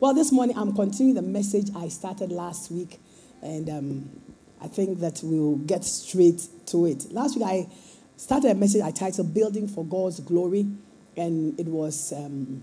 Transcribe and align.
Well, 0.00 0.14
this 0.14 0.30
morning 0.30 0.56
I'm 0.56 0.76
continuing 0.76 1.16
the 1.16 1.22
message 1.22 1.70
I 1.74 1.88
started 1.88 2.30
last 2.30 2.70
week, 2.70 3.00
and 3.42 3.68
um, 3.68 4.20
I 4.60 4.68
think 4.68 5.00
that 5.00 5.18
we'll 5.24 5.56
get 5.56 5.84
straight 5.84 6.46
to 6.66 6.86
it. 6.86 7.10
Last 7.10 7.34
week 7.34 7.44
I 7.44 7.68
started 8.16 8.52
a 8.52 8.54
message 8.54 8.80
I 8.80 8.92
titled 8.92 9.34
Building 9.34 9.66
for 9.66 9.84
God's 9.84 10.20
Glory, 10.20 10.68
and 11.16 11.58
it 11.58 11.66
was 11.66 12.12
um, 12.12 12.62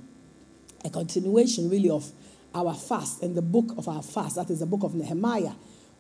a 0.86 0.90
continuation 0.90 1.70
really 1.70 1.90
of 1.90 2.10
our 2.54 2.74
fast 2.74 3.22
and 3.22 3.36
the 3.36 3.42
book 3.42 3.66
of 3.78 3.90
our 3.90 4.02
fast. 4.02 4.38
That 4.38 4.50
is 4.50 4.62
the 4.62 4.66
book 4.66 4.84
of 4.84 4.96
Nehemiah, 4.96 5.56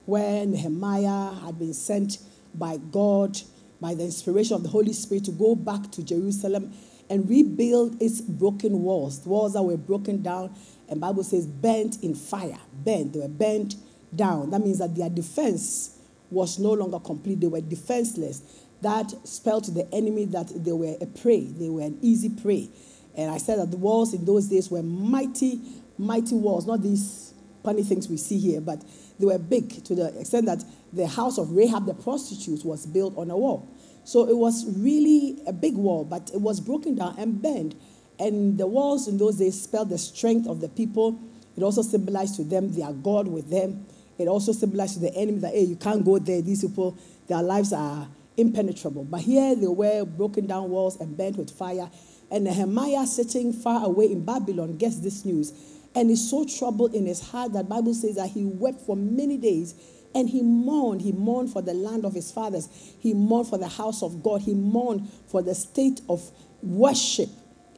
where 0.05 0.45
Nehemiah 0.45 1.33
had 1.33 1.59
been 1.59 1.73
sent 1.73 2.19
by 2.53 2.77
God, 2.77 3.37
by 3.81 3.93
the 3.93 4.05
inspiration 4.05 4.55
of 4.55 4.63
the 4.63 4.69
Holy 4.69 4.93
Spirit, 4.93 5.25
to 5.25 5.31
go 5.31 5.53
back 5.53 5.91
to 5.91 6.01
Jerusalem 6.01 6.71
and 7.09 7.29
rebuild 7.29 8.01
its 8.01 8.21
broken 8.21 8.81
walls, 8.81 9.25
walls 9.25 9.53
that 9.53 9.63
were 9.63 9.77
broken 9.77 10.21
down, 10.21 10.55
and 10.89 11.01
Bible 11.01 11.23
says 11.23 11.47
burnt 11.47 12.03
in 12.03 12.15
fire, 12.15 12.59
burnt, 12.73 13.13
they 13.13 13.19
were 13.19 13.27
burnt 13.27 13.75
down. 14.15 14.51
That 14.51 14.61
means 14.61 14.79
that 14.79 14.95
their 14.95 15.09
defense 15.09 15.97
was 16.29 16.59
no 16.59 16.73
longer 16.73 16.99
complete. 16.99 17.39
They 17.39 17.47
were 17.47 17.61
defenseless. 17.61 18.41
That 18.81 19.13
spelled 19.27 19.63
to 19.65 19.71
the 19.71 19.91
enemy 19.93 20.25
that 20.25 20.51
they 20.63 20.71
were 20.71 20.95
a 21.01 21.05
prey, 21.05 21.45
they 21.45 21.69
were 21.69 21.81
an 21.81 21.97
easy 22.01 22.29
prey. 22.29 22.69
And 23.15 23.31
I 23.31 23.37
said 23.37 23.59
that 23.59 23.71
the 23.71 23.77
walls 23.77 24.13
in 24.13 24.25
those 24.25 24.47
days 24.47 24.69
were 24.69 24.83
mighty, 24.83 25.61
mighty 25.97 26.35
walls, 26.35 26.67
not 26.67 26.81
these 26.81 27.33
funny 27.63 27.83
things 27.83 28.07
we 28.09 28.17
see 28.17 28.37
here, 28.37 28.61
but 28.61 28.83
they 29.19 29.25
were 29.25 29.39
big 29.39 29.83
to 29.85 29.95
the 29.95 30.19
extent 30.19 30.45
that 30.45 30.63
the 30.93 31.07
house 31.07 31.37
of 31.37 31.51
Rahab 31.51 31.85
the 31.85 31.93
prostitute 31.93 32.63
was 32.65 32.85
built 32.85 33.17
on 33.17 33.31
a 33.31 33.37
wall. 33.37 33.67
So 34.03 34.29
it 34.29 34.37
was 34.37 34.65
really 34.77 35.41
a 35.47 35.53
big 35.53 35.75
wall, 35.75 36.05
but 36.05 36.29
it 36.33 36.41
was 36.41 36.59
broken 36.59 36.95
down 36.95 37.15
and 37.17 37.41
bent. 37.41 37.75
And 38.19 38.57
the 38.57 38.67
walls 38.67 39.07
in 39.07 39.17
those 39.17 39.37
days 39.37 39.61
spelled 39.61 39.89
the 39.89 39.97
strength 39.97 40.47
of 40.47 40.61
the 40.61 40.69
people. 40.69 41.19
It 41.57 41.63
also 41.63 41.81
symbolized 41.81 42.35
to 42.35 42.43
them 42.43 42.73
their 42.73 42.91
God 42.93 43.27
with 43.27 43.49
them. 43.49 43.85
It 44.17 44.27
also 44.27 44.51
symbolized 44.53 44.95
to 44.95 44.99
the 45.01 45.13
enemy 45.13 45.39
that, 45.39 45.53
hey, 45.53 45.63
you 45.63 45.75
can't 45.75 46.05
go 46.05 46.19
there. 46.19 46.41
These 46.41 46.61
people, 46.61 46.97
their 47.27 47.41
lives 47.41 47.73
are 47.73 48.07
impenetrable. 48.37 49.03
But 49.03 49.21
here 49.21 49.55
they 49.55 49.67
were 49.67 50.05
broken 50.05 50.47
down 50.47 50.69
walls 50.69 50.99
and 50.99 51.17
burnt 51.17 51.37
with 51.37 51.51
fire. 51.51 51.89
And 52.31 52.45
Nehemiah, 52.45 53.05
sitting 53.05 53.53
far 53.53 53.85
away 53.85 54.11
in 54.11 54.23
Babylon, 54.25 54.77
gets 54.77 54.99
this 54.99 55.25
news. 55.25 55.53
And 55.93 56.11
is 56.11 56.29
so 56.29 56.45
troubled 56.45 56.93
in 56.93 57.05
his 57.05 57.29
heart 57.29 57.53
that 57.53 57.69
Bible 57.69 57.93
says 57.93 58.15
that 58.15 58.29
he 58.29 58.45
wept 58.45 58.81
for 58.81 58.95
many 58.95 59.37
days 59.37 59.75
and 60.13 60.29
he 60.29 60.41
mourned. 60.41 61.01
He 61.01 61.11
mourned 61.11 61.51
for 61.51 61.61
the 61.61 61.73
land 61.73 62.05
of 62.05 62.13
his 62.13 62.31
fathers. 62.31 62.69
He 62.99 63.13
mourned 63.13 63.47
for 63.47 63.57
the 63.57 63.67
house 63.67 64.01
of 64.01 64.23
God. 64.23 64.41
He 64.41 64.53
mourned 64.53 65.09
for 65.27 65.41
the 65.41 65.55
state 65.55 66.01
of 66.09 66.31
worship 66.61 67.29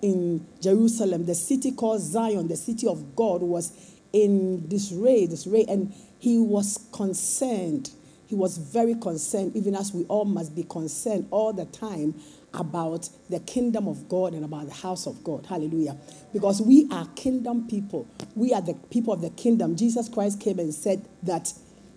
in 0.02 0.46
Jerusalem. 0.62 1.26
The 1.26 1.36
city 1.36 1.72
called 1.72 2.02
Zion, 2.02 2.48
the 2.48 2.58
city 2.58 2.88
of 2.88 3.16
God, 3.16 3.42
was 3.42 3.72
in 4.14 4.68
disarray, 4.68 5.28
disarray. 5.28 5.66
And 5.68 5.94
he 6.20 6.40
was 6.40 6.88
concerned. 6.92 7.92
He 8.28 8.36
was 8.36 8.58
very 8.58 8.96
concerned, 8.96 9.56
even 9.56 9.76
as 9.76 9.94
we 9.94 10.04
all 10.06 10.26
must 10.26 10.56
be 10.56 10.64
concerned 10.64 11.28
all 11.32 11.54
the 11.54 11.66
time 11.66 12.16
about 12.54 13.10
the 13.30 13.40
kingdom 13.40 13.88
of 13.88 14.10
God 14.10 14.34
and 14.34 14.44
about 14.44 14.68
the 14.68 14.74
house 14.74 15.08
of 15.08 15.24
God. 15.24 15.46
Hallelujah. 15.46 15.98
Because 16.34 16.62
we 16.62 16.88
are 16.92 17.08
kingdom 17.16 17.68
people. 17.68 18.08
We 18.36 18.54
are 18.54 18.62
the 18.62 18.74
people 18.90 19.14
of 19.14 19.22
the 19.22 19.30
kingdom. 19.30 19.76
Jesus 19.76 20.10
Christ 20.10 20.42
came 20.42 20.60
and 20.60 20.74
said 20.74 21.08
that 21.24 21.54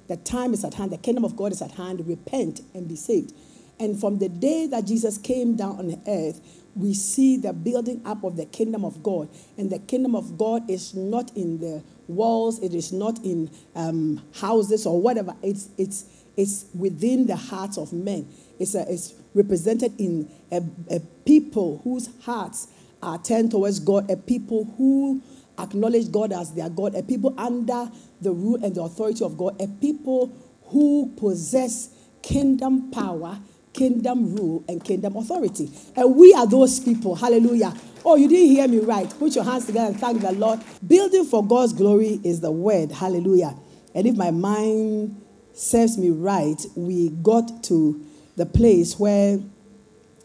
the 0.08 0.16
time 0.16 0.52
is 0.52 0.64
at 0.64 0.74
hand. 0.74 0.92
The 0.92 0.98
kingdom 0.98 1.24
of 1.24 1.36
God 1.36 1.52
is 1.52 1.62
at 1.62 1.72
hand. 1.72 2.06
Repent 2.06 2.60
and 2.74 2.88
be 2.88 2.96
saved. 2.96 3.32
And 3.80 3.98
from 3.98 4.18
the 4.18 4.28
day 4.28 4.66
that 4.66 4.84
Jesus 4.86 5.18
came 5.18 5.56
down 5.56 5.78
on 5.78 6.02
earth, 6.06 6.40
we 6.76 6.94
see 6.94 7.36
the 7.36 7.52
building 7.52 8.02
up 8.04 8.22
of 8.22 8.36
the 8.36 8.46
kingdom 8.46 8.84
of 8.84 9.02
God. 9.02 9.28
And 9.58 9.70
the 9.70 9.78
kingdom 9.78 10.14
of 10.14 10.38
God 10.38 10.70
is 10.70 10.94
not 10.94 11.36
in 11.36 11.58
the 11.58 11.82
walls, 12.06 12.60
it 12.60 12.74
is 12.74 12.92
not 12.92 13.18
in 13.24 13.50
um, 13.74 14.22
houses 14.34 14.86
or 14.86 15.00
whatever. 15.00 15.34
It's, 15.42 15.70
it's, 15.78 16.04
it's 16.36 16.66
within 16.74 17.26
the 17.26 17.36
hearts 17.36 17.78
of 17.78 17.92
men. 17.92 18.28
It's, 18.58 18.74
a, 18.74 18.84
it's 18.92 19.14
represented 19.34 19.98
in 19.98 20.30
a, 20.52 20.62
a 20.94 21.00
people 21.24 21.80
whose 21.82 22.08
hearts 22.22 22.68
are 23.02 23.18
turned 23.18 23.50
towards 23.50 23.80
God, 23.80 24.10
a 24.10 24.16
people 24.16 24.64
who 24.76 25.22
acknowledge 25.58 26.10
God 26.10 26.32
as 26.32 26.52
their 26.54 26.68
God, 26.68 26.94
a 26.94 27.02
people 27.02 27.34
under 27.38 27.90
the 28.20 28.30
rule 28.32 28.62
and 28.62 28.74
the 28.74 28.82
authority 28.82 29.24
of 29.24 29.36
God, 29.36 29.60
a 29.60 29.66
people 29.66 30.36
who 30.64 31.12
possess 31.16 31.90
kingdom 32.22 32.90
power, 32.90 33.38
kingdom 33.72 34.34
rule, 34.34 34.64
and 34.68 34.82
kingdom 34.84 35.16
authority. 35.16 35.70
And 35.96 36.16
we 36.16 36.34
are 36.34 36.46
those 36.46 36.80
people. 36.80 37.14
Hallelujah. 37.14 37.74
Oh, 38.04 38.16
you 38.16 38.28
didn't 38.28 38.48
hear 38.48 38.66
me 38.66 38.78
right. 38.78 39.08
Put 39.18 39.34
your 39.34 39.44
hands 39.44 39.66
together 39.66 39.88
and 39.88 40.00
thank 40.00 40.20
the 40.20 40.32
Lord. 40.32 40.60
Building 40.86 41.24
for 41.24 41.46
God's 41.46 41.72
glory 41.72 42.20
is 42.24 42.40
the 42.40 42.50
word. 42.50 42.90
Hallelujah. 42.90 43.54
And 43.94 44.06
if 44.06 44.16
my 44.16 44.30
mind 44.30 45.20
serves 45.52 45.98
me 45.98 46.10
right, 46.10 46.64
we 46.74 47.10
got 47.10 47.62
to 47.64 48.04
the 48.36 48.46
place 48.46 48.98
where 48.98 49.38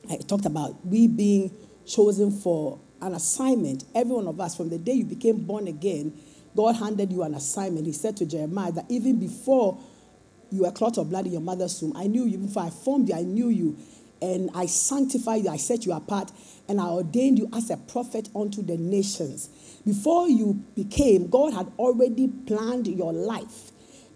I 0.09 0.17
talked 0.17 0.45
about 0.45 0.85
we 0.85 1.07
being 1.07 1.51
chosen 1.85 2.31
for 2.31 2.79
an 3.01 3.13
assignment. 3.13 3.83
Every 3.93 4.13
one 4.15 4.27
of 4.27 4.39
us, 4.39 4.55
from 4.55 4.69
the 4.69 4.77
day 4.77 4.93
you 4.93 5.05
became 5.05 5.43
born 5.45 5.67
again, 5.67 6.17
God 6.55 6.75
handed 6.77 7.11
you 7.11 7.23
an 7.23 7.35
assignment. 7.35 7.85
He 7.85 7.91
said 7.91 8.15
to 8.17 8.25
Jeremiah 8.25 8.71
that 8.71 8.85
even 8.89 9.19
before 9.19 9.77
you 10.51 10.63
were 10.63 10.71
clot 10.71 10.97
of 10.97 11.09
blood 11.09 11.25
in 11.25 11.33
your 11.33 11.41
mother's 11.41 11.81
womb, 11.81 11.93
I 11.95 12.07
knew 12.07 12.25
you. 12.25 12.37
Before 12.37 12.63
I 12.63 12.69
formed 12.69 13.09
you, 13.09 13.15
I 13.15 13.21
knew 13.21 13.49
you. 13.49 13.77
And 14.21 14.49
I 14.55 14.65
sanctified 14.65 15.43
you, 15.43 15.49
I 15.49 15.57
set 15.57 15.85
you 15.85 15.91
apart, 15.93 16.31
and 16.67 16.79
I 16.79 16.85
ordained 16.85 17.37
you 17.37 17.49
as 17.53 17.69
a 17.69 17.77
prophet 17.77 18.29
unto 18.35 18.61
the 18.61 18.77
nations. 18.77 19.49
Before 19.85 20.27
you 20.27 20.63
became, 20.75 21.29
God 21.29 21.53
had 21.53 21.71
already 21.77 22.27
planned 22.27 22.87
your 22.87 23.13
life. 23.13 23.71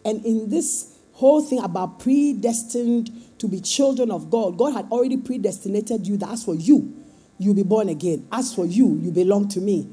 And 0.06 0.25
in 0.25 0.50
this 0.50 0.97
whole 1.13 1.41
thing 1.41 1.59
about 1.59 2.00
predestined 2.00 3.11
to 3.40 3.47
be 3.47 3.59
children 3.59 4.09
of 4.09 4.31
God, 4.31 4.57
God 4.57 4.73
had 4.73 4.90
already 4.91 5.17
predestinated 5.17 6.07
you. 6.07 6.17
That's 6.17 6.44
for 6.46 6.56
you. 6.56 6.96
You'll 7.38 7.56
be 7.56 7.63
born 7.63 7.90
again. 7.90 8.28
As 8.31 8.53
for 8.53 8.66
you, 8.66 8.97
you 9.01 9.11
belong 9.11 9.50
to 9.50 9.59
me. 9.59 9.90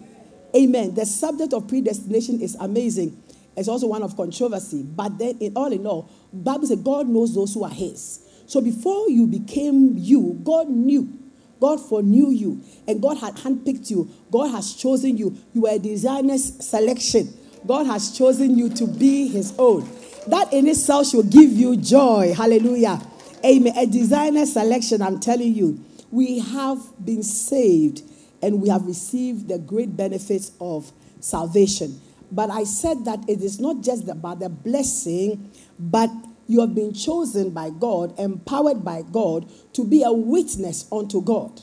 Amen. 0.55 0.95
The 0.95 1.05
subject 1.05 1.53
of 1.53 1.69
predestination 1.69 2.41
is 2.41 2.55
amazing. 2.57 3.21
It's 3.57 3.69
also 3.69 3.87
one 3.87 4.03
of 4.03 4.17
controversy. 4.17 4.83
But 4.83 5.19
then, 5.19 5.39
in 5.41 5.57
all 5.57 5.73
in 5.73 5.87
all, 5.87 6.11
Bible 6.33 6.67
says 6.67 6.81
God 6.81 7.09
knows 7.09 7.35
those 7.35 7.55
who 7.55 7.65
are 7.65 7.71
His. 7.71 8.21
So 8.47 8.61
before 8.61 9.09
you 9.09 9.27
became 9.27 9.95
you, 9.97 10.39
God 10.45 10.69
knew. 10.69 11.13
God 11.59 11.81
foreknew 11.81 12.31
you, 12.31 12.63
and 12.87 13.01
God 13.01 13.17
had 13.17 13.35
handpicked 13.37 13.91
you. 13.91 14.11
God 14.31 14.49
has 14.49 14.75
chosen 14.75 15.17
you. 15.17 15.39
You 15.55 15.63
were 15.63 15.71
a 15.71 15.79
designer's 15.79 16.65
selection. 16.65 17.33
God 17.67 17.87
has 17.87 18.17
chosen 18.17 18.59
you 18.59 18.69
to 18.71 18.87
be 18.87 19.29
His 19.29 19.55
own. 19.59 19.89
That 20.27 20.53
in 20.53 20.69
itself 20.69 21.09
should 21.09 21.31
give 21.31 21.51
you 21.53 21.77
joy. 21.77 22.35
Hallelujah. 22.37 23.01
Amen. 23.45 23.77
A 23.77 23.87
designer 23.87 24.45
selection, 24.45 25.01
I'm 25.01 25.19
telling 25.21 25.55
you. 25.55 25.83
We 26.11 26.41
have 26.41 26.79
been 27.05 27.23
saved 27.23 28.03
and 28.43 28.61
we 28.61 28.69
have 28.69 28.87
received 28.87 29.49
the 29.49 29.59
great 29.59 29.97
benefits 29.97 30.53
of 30.61 30.93
salvation. 31.21 32.01
But 32.31 32.51
I 32.51 32.65
said 32.65 33.05
that 33.05 33.29
it 33.29 33.41
is 33.43 33.61
not 33.61 33.83
just 33.83 34.09
about 34.09 34.41
the 34.41 34.49
blessing, 34.49 35.51
but 35.79 36.11
you 36.49 36.61
have 36.61 36.75
been 36.75 36.93
chosen 36.93 37.51
by 37.51 37.71
God, 37.71 38.19
empowered 38.19 38.85
by 38.85 39.03
God 39.03 39.51
to 39.75 39.85
be 39.85 40.03
a 40.03 40.13
witness 40.13 40.87
unto 40.93 41.21
God. 41.21 41.61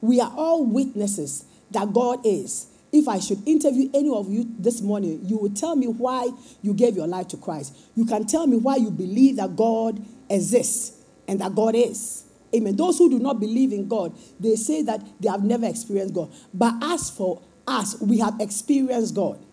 We 0.00 0.20
are 0.20 0.32
all 0.36 0.64
witnesses 0.64 1.44
that 1.70 1.92
God 1.92 2.24
is. 2.24 2.66
If 2.90 3.06
I 3.06 3.18
should 3.18 3.46
interview 3.46 3.90
any 3.92 4.08
of 4.08 4.30
you 4.30 4.46
this 4.58 4.80
morning, 4.80 5.20
you 5.24 5.36
will 5.36 5.50
tell 5.50 5.76
me 5.76 5.86
why 5.86 6.30
you 6.62 6.72
gave 6.72 6.96
your 6.96 7.06
life 7.06 7.28
to 7.28 7.36
Christ. 7.36 7.76
You 7.94 8.06
can 8.06 8.26
tell 8.26 8.46
me 8.46 8.56
why 8.56 8.76
you 8.76 8.90
believe 8.90 9.36
that 9.36 9.56
God 9.56 10.04
exists 10.30 11.02
and 11.26 11.40
that 11.40 11.54
God 11.54 11.74
is. 11.74 12.24
Amen. 12.54 12.76
Those 12.76 12.96
who 12.96 13.10
do 13.10 13.18
not 13.18 13.40
believe 13.40 13.72
in 13.72 13.88
God, 13.88 14.16
they 14.40 14.56
say 14.56 14.80
that 14.82 15.06
they 15.20 15.28
have 15.28 15.44
never 15.44 15.66
experienced 15.66 16.14
God. 16.14 16.32
But 16.54 16.74
as 16.82 17.10
for 17.10 17.42
us, 17.66 18.00
we 18.00 18.18
have 18.20 18.40
experienced 18.40 19.14
God. 19.14 19.44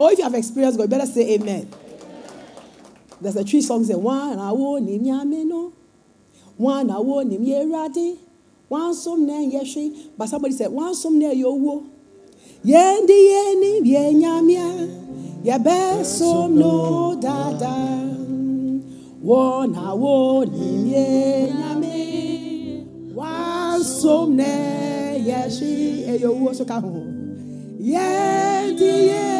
Or 0.00 0.10
if 0.10 0.16
you 0.16 0.24
have 0.24 0.34
experienced 0.34 0.78
God, 0.78 0.88
better 0.88 1.04
say 1.04 1.34
amen. 1.34 1.68
There's 3.20 3.36
a 3.36 3.44
tree 3.44 3.60
song 3.60 3.84
saying, 3.84 4.02
One 4.02 4.38
awo 4.38 4.80
nim 4.80 5.04
yameno, 5.04 5.74
one 6.56 6.88
awo 6.88 7.22
nim 7.22 7.44
yeradi, 7.44 8.16
one 8.66 8.94
som 8.94 9.26
ne 9.26 9.52
yeshi. 9.52 10.08
But 10.16 10.30
somebody 10.30 10.54
said, 10.54 10.70
One 10.72 10.94
som 10.94 11.18
ne 11.18 11.34
yowo. 11.34 11.86
Yendi 12.64 13.12
yeni 13.12 13.80
yenyamia. 13.92 14.64
Ah. 14.64 14.88
Yabesom 15.44 16.54
no 16.54 17.20
dada. 17.20 17.68
Wona 19.22 19.94
woni 19.94 20.92
yenyame. 20.92 21.94
Wansom 23.14 24.34
ne 24.34 25.22
yeshi. 25.26 26.08
Eyo 26.08 26.34
wo 26.40 26.52
so 26.54 26.64
ka 26.64 26.80
ho. 26.80 26.88
Yendi 27.78 29.08
yeni 29.08 29.39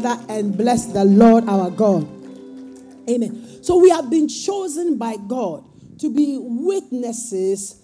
together 0.00 0.18
and 0.28 0.56
bless 0.56 0.86
the 0.86 1.04
lord 1.04 1.48
our 1.48 1.70
god 1.70 2.08
Amen. 3.08 3.62
So 3.62 3.78
we 3.78 3.90
have 3.90 4.10
been 4.10 4.28
chosen 4.28 4.96
by 4.96 5.16
God 5.16 5.64
to 5.98 6.08
be 6.08 6.38
witnesses 6.40 7.80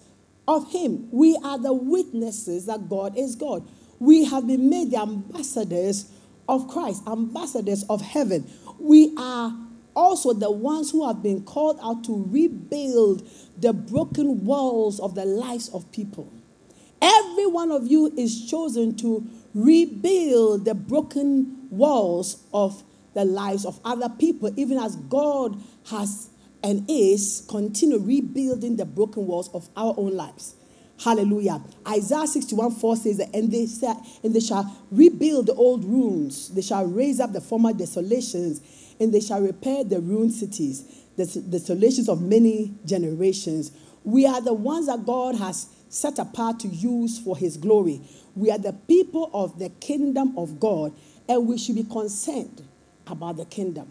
of 0.47 0.71
Him. 0.71 1.09
We 1.11 1.37
are 1.43 1.59
the 1.59 1.73
witnesses 1.73 2.65
that 2.67 2.89
God 2.89 3.17
is 3.17 3.35
God. 3.35 3.67
We 3.99 4.25
have 4.25 4.47
been 4.47 4.69
made 4.69 4.91
the 4.91 5.01
ambassadors 5.01 6.11
of 6.47 6.67
Christ, 6.67 7.03
ambassadors 7.07 7.83
of 7.89 8.01
heaven. 8.01 8.49
We 8.79 9.13
are 9.17 9.53
also 9.95 10.33
the 10.33 10.49
ones 10.49 10.91
who 10.91 11.05
have 11.05 11.21
been 11.21 11.43
called 11.43 11.79
out 11.83 12.05
to 12.05 12.25
rebuild 12.29 13.27
the 13.57 13.73
broken 13.73 14.45
walls 14.45 14.99
of 14.99 15.15
the 15.15 15.25
lives 15.25 15.67
of 15.69 15.91
people. 15.91 16.31
Every 17.01 17.47
one 17.47 17.71
of 17.71 17.87
you 17.87 18.13
is 18.17 18.49
chosen 18.49 18.95
to 18.97 19.27
rebuild 19.53 20.65
the 20.65 20.75
broken 20.75 21.58
walls 21.69 22.43
of 22.53 22.83
the 23.13 23.25
lives 23.25 23.65
of 23.65 23.79
other 23.83 24.09
people, 24.09 24.51
even 24.57 24.77
as 24.77 24.95
God 24.95 25.61
has 25.89 26.29
and 26.63 26.85
is 26.89 27.45
continue 27.47 27.97
rebuilding 27.99 28.75
the 28.75 28.85
broken 28.85 29.25
walls 29.25 29.49
of 29.53 29.69
our 29.75 29.93
own 29.97 30.15
lives. 30.15 30.55
Hallelujah. 31.01 31.61
Isaiah 31.87 32.27
61 32.27 32.71
4 32.71 32.95
says 32.97 33.17
that, 33.17 33.33
and 33.33 33.51
they, 33.51 33.65
sa- 33.65 33.95
and 34.23 34.35
they 34.35 34.41
shall 34.41 34.77
rebuild 34.91 35.47
the 35.47 35.53
old 35.53 35.85
ruins, 35.85 36.49
they 36.49 36.61
shall 36.61 36.85
raise 36.85 37.21
up 37.21 37.31
the 37.31 37.39
former 37.39 37.71
desolations, 37.71 38.61
and 38.99 39.13
they 39.13 39.21
shall 39.21 39.41
repair 39.41 39.85
the 39.85 40.01
ruined 40.01 40.33
cities, 40.33 41.05
the 41.15 41.25
desolations 41.25 42.09
of 42.09 42.21
many 42.21 42.73
generations. 42.85 43.71
We 44.03 44.25
are 44.25 44.41
the 44.41 44.53
ones 44.53 44.87
that 44.87 45.05
God 45.05 45.35
has 45.35 45.67
set 45.87 46.19
apart 46.19 46.59
to 46.61 46.67
use 46.67 47.17
for 47.17 47.37
his 47.37 47.55
glory. 47.55 48.01
We 48.35 48.51
are 48.51 48.57
the 48.57 48.73
people 48.73 49.29
of 49.33 49.57
the 49.57 49.69
kingdom 49.69 50.37
of 50.37 50.59
God, 50.59 50.93
and 51.29 51.47
we 51.47 51.57
should 51.57 51.75
be 51.75 51.83
concerned 51.83 52.67
about 53.07 53.37
the 53.37 53.45
kingdom. 53.45 53.89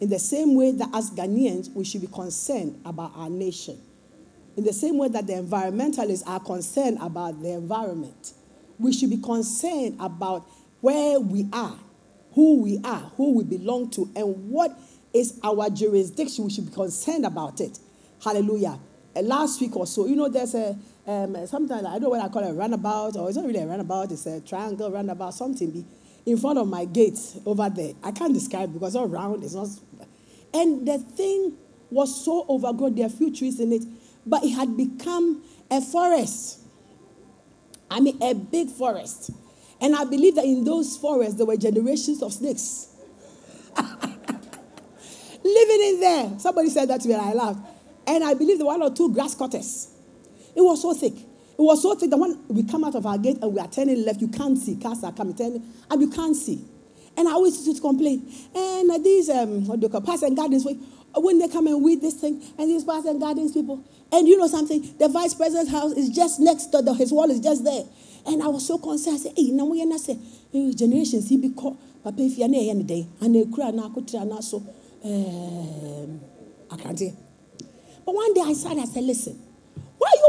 In 0.00 0.08
the 0.08 0.18
same 0.18 0.54
way 0.54 0.72
that 0.72 0.88
as 0.94 1.10
Ghanaians, 1.10 1.72
we 1.74 1.84
should 1.84 2.00
be 2.00 2.06
concerned 2.06 2.80
about 2.86 3.12
our 3.14 3.28
nation. 3.28 3.78
In 4.56 4.64
the 4.64 4.72
same 4.72 4.96
way 4.96 5.08
that 5.08 5.26
the 5.26 5.34
environmentalists 5.34 6.26
are 6.26 6.40
concerned 6.40 6.98
about 7.00 7.40
the 7.42 7.52
environment, 7.52 8.32
we 8.78 8.94
should 8.94 9.10
be 9.10 9.18
concerned 9.18 9.96
about 10.00 10.48
where 10.80 11.20
we 11.20 11.46
are, 11.52 11.78
who 12.32 12.62
we 12.62 12.80
are, 12.82 13.12
who 13.16 13.34
we 13.34 13.44
belong 13.44 13.90
to, 13.90 14.10
and 14.16 14.50
what 14.50 14.76
is 15.12 15.38
our 15.44 15.68
jurisdiction. 15.68 16.44
We 16.44 16.50
should 16.50 16.66
be 16.66 16.72
concerned 16.72 17.26
about 17.26 17.60
it. 17.60 17.78
Hallelujah. 18.24 18.78
Last 19.14 19.60
week 19.60 19.76
or 19.76 19.86
so, 19.86 20.06
you 20.06 20.16
know, 20.16 20.28
there's 20.30 20.54
a 20.54 20.78
um, 21.06 21.46
sometimes 21.46 21.84
I 21.84 21.92
don't 21.92 22.02
know 22.02 22.08
what 22.10 22.20
I 22.20 22.28
call 22.28 22.44
it, 22.44 22.50
a 22.50 22.54
runabout, 22.54 23.16
or 23.16 23.28
it's 23.28 23.36
not 23.36 23.46
really 23.46 23.60
a 23.60 23.66
runabout, 23.66 24.12
it's 24.12 24.26
a 24.26 24.40
triangle 24.40 24.90
runabout, 24.90 25.34
something 25.34 25.70
be 25.70 25.84
in 26.26 26.36
front 26.36 26.58
of 26.58 26.68
my 26.68 26.84
gate 26.84 27.18
over 27.46 27.68
there. 27.70 27.92
I 28.02 28.12
can't 28.12 28.34
describe 28.34 28.72
because 28.72 28.94
not 28.94 29.10
round, 29.10 29.44
it's 29.44 29.54
not. 29.54 29.68
And 30.52 30.86
the 30.86 30.98
thing 30.98 31.56
was 31.90 32.24
so 32.24 32.46
overgrown, 32.48 32.94
there 32.94 33.06
are 33.06 33.10
few 33.10 33.34
trees 33.34 33.60
in 33.60 33.72
it, 33.72 33.82
but 34.26 34.44
it 34.44 34.50
had 34.50 34.76
become 34.76 35.42
a 35.70 35.80
forest. 35.80 36.60
I 37.90 38.00
mean, 38.00 38.22
a 38.22 38.34
big 38.34 38.70
forest. 38.70 39.30
And 39.80 39.96
I 39.96 40.04
believe 40.04 40.34
that 40.36 40.44
in 40.44 40.64
those 40.64 40.96
forests, 40.96 41.34
there 41.36 41.46
were 41.46 41.56
generations 41.56 42.22
of 42.22 42.32
snakes 42.32 42.88
living 45.44 45.80
in 45.82 46.00
there. 46.00 46.38
Somebody 46.38 46.68
said 46.68 46.88
that 46.88 47.00
to 47.00 47.08
me, 47.08 47.14
and 47.14 47.22
I 47.22 47.32
laughed. 47.32 47.60
And 48.06 48.24
I 48.24 48.34
believe 48.34 48.58
there 48.58 48.66
were 48.66 48.78
one 48.78 48.82
or 48.82 48.94
two 48.94 49.12
grass 49.12 49.34
cutters. 49.34 49.88
It 50.54 50.60
was 50.60 50.82
so 50.82 50.92
thick. 50.94 51.14
It 51.60 51.64
was 51.64 51.82
so 51.82 51.94
thick 51.94 52.08
that 52.08 52.16
when 52.16 52.40
we 52.48 52.62
come 52.62 52.84
out 52.84 52.94
of 52.94 53.04
our 53.04 53.18
gate 53.18 53.36
and 53.42 53.52
we 53.52 53.60
are 53.60 53.68
turning 53.68 54.02
left, 54.02 54.22
you 54.22 54.28
can't 54.28 54.56
see. 54.56 54.76
Cars 54.76 55.04
are 55.04 55.12
coming, 55.12 55.36
turning, 55.36 55.62
and 55.90 56.00
you 56.00 56.08
can't 56.08 56.34
see. 56.34 56.64
And 57.18 57.28
I 57.28 57.32
always 57.32 57.66
used 57.66 57.82
to 57.82 57.86
complain. 57.86 58.32
And 58.54 59.04
these, 59.04 59.28
um, 59.28 59.66
what 59.66 59.78
do 59.78 59.86
you 59.86 59.92
call, 59.92 60.24
and 60.24 60.34
gardens, 60.34 60.66
when 61.14 61.38
they 61.38 61.48
come 61.48 61.66
and 61.66 61.84
weed 61.84 62.00
this 62.00 62.14
thing, 62.14 62.42
and 62.56 62.70
these 62.70 62.82
parks 62.82 63.06
and 63.06 63.20
gardens 63.20 63.52
people, 63.52 63.84
and 64.10 64.26
you 64.26 64.38
know 64.38 64.46
something, 64.46 64.96
the 64.96 65.08
vice 65.08 65.34
president's 65.34 65.70
house 65.70 65.92
is 65.92 66.08
just 66.08 66.40
next 66.40 66.68
to 66.68 66.80
the, 66.80 66.94
his 66.94 67.12
wall 67.12 67.30
is 67.30 67.40
just 67.40 67.62
there. 67.62 67.84
And 68.24 68.42
I 68.42 68.46
was 68.46 68.66
so 68.66 68.78
concerned. 68.78 69.16
I 69.16 69.18
said, 69.18 69.32
hey, 69.36 69.50
now 69.50 69.66
we 69.66 69.82
are 69.82 69.86
not 69.86 70.00
say, 70.00 70.18
generations, 70.74 71.28
he 71.28 71.36
be 71.36 71.50
called, 71.50 71.76
Papa, 72.02 72.22
if 72.22 72.38
you're 72.38 72.48
near 72.48 72.70
any 72.70 72.84
day, 72.84 73.06
and 73.20 73.34
they 73.34 73.44
cry 73.44 73.70
now, 73.70 73.90
could 73.90 74.08
try 74.08 74.24
now, 74.24 74.40
so, 74.40 74.64
um, 75.04 76.22
I 76.70 76.76
can't 76.78 76.98
hear. 76.98 77.12
But 78.06 78.14
one 78.14 78.32
day 78.32 78.40
I 78.46 78.54
said, 78.54 78.78
I 78.78 78.86
said, 78.86 79.04
listen, 79.04 79.32
are 79.34 79.36
you 79.36 79.49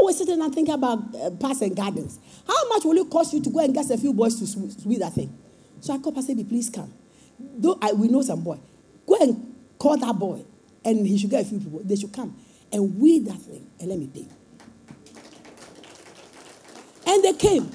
always 0.02 0.18
sitting 0.18 0.40
and 0.40 0.54
thinking 0.54 0.74
about 0.74 0.98
uh, 1.14 1.30
parks 1.30 1.60
and 1.62 1.74
gardens? 1.76 2.18
How 2.46 2.68
much 2.68 2.84
will 2.84 2.96
it 2.96 3.08
cost 3.08 3.32
you 3.32 3.40
to 3.42 3.50
go 3.50 3.60
and 3.60 3.72
get 3.72 3.88
a 3.90 3.96
few 3.96 4.12
boys 4.12 4.38
to 4.40 4.46
sw- 4.46 4.82
sweep 4.82 4.98
that 4.98 5.12
thing? 5.12 5.36
So 5.80 5.94
I 5.94 5.98
called 5.98 6.16
Pastor 6.16 6.34
B, 6.34 6.44
please 6.44 6.68
come. 6.68 6.92
Though 7.38 7.78
I, 7.80 7.92
we 7.92 8.08
know 8.08 8.22
some 8.22 8.42
boy. 8.42 8.58
Go 9.06 9.16
and 9.20 9.54
call 9.78 9.96
that 9.96 10.18
boy, 10.18 10.44
and 10.84 11.06
he 11.06 11.18
should 11.18 11.30
get 11.30 11.46
a 11.46 11.48
few 11.48 11.58
people. 11.58 11.80
They 11.84 11.96
should 11.96 12.12
come 12.12 12.36
and 12.72 12.98
weed 12.98 13.26
that 13.26 13.38
thing, 13.38 13.66
and 13.80 13.88
let 13.88 13.98
me 13.98 14.08
pay. 14.08 14.26
And 17.06 17.22
they 17.24 17.32
came, 17.34 17.70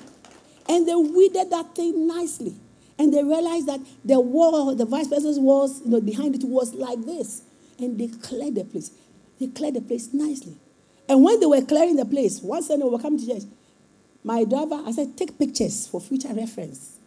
and 0.68 0.88
they 0.88 0.96
weeded 0.96 1.50
that 1.52 1.76
thing 1.76 2.08
nicely. 2.08 2.56
And 3.00 3.14
they 3.14 3.24
realized 3.24 3.68
that 3.68 3.80
the 4.04 4.20
wall, 4.20 4.74
the 4.74 4.86
vice 4.86 5.08
president's 5.08 5.40
walls, 5.40 5.82
you 5.86 5.92
know, 5.92 6.02
behind 6.02 6.36
it 6.36 6.44
was 6.44 6.74
like 6.74 7.00
this. 7.06 7.44
And 7.80 8.00
they 8.00 8.08
cleared 8.08 8.56
the 8.56 8.64
place. 8.64 8.92
They 9.40 9.48
cleared 9.48 9.76
the 9.76 9.82
place 9.82 10.14
nicely. 10.14 10.58
And 11.10 11.24
when 11.24 11.40
they 11.40 11.46
were 11.46 11.62
clearing 11.62 11.96
the 11.96 12.06
place, 12.06 12.42
one 12.42 12.62
Sunday 12.62 12.84
we 12.84 12.92
were 12.92 13.00
coming 13.00 13.20
to 13.20 13.26
church, 13.28 13.44
my 14.24 14.44
driver, 14.44 14.82
I 14.86 14.92
said, 14.92 15.16
take 15.16 15.38
pictures 15.40 15.88
for 15.88 16.02
future 16.02 16.34
reference. 16.34 16.98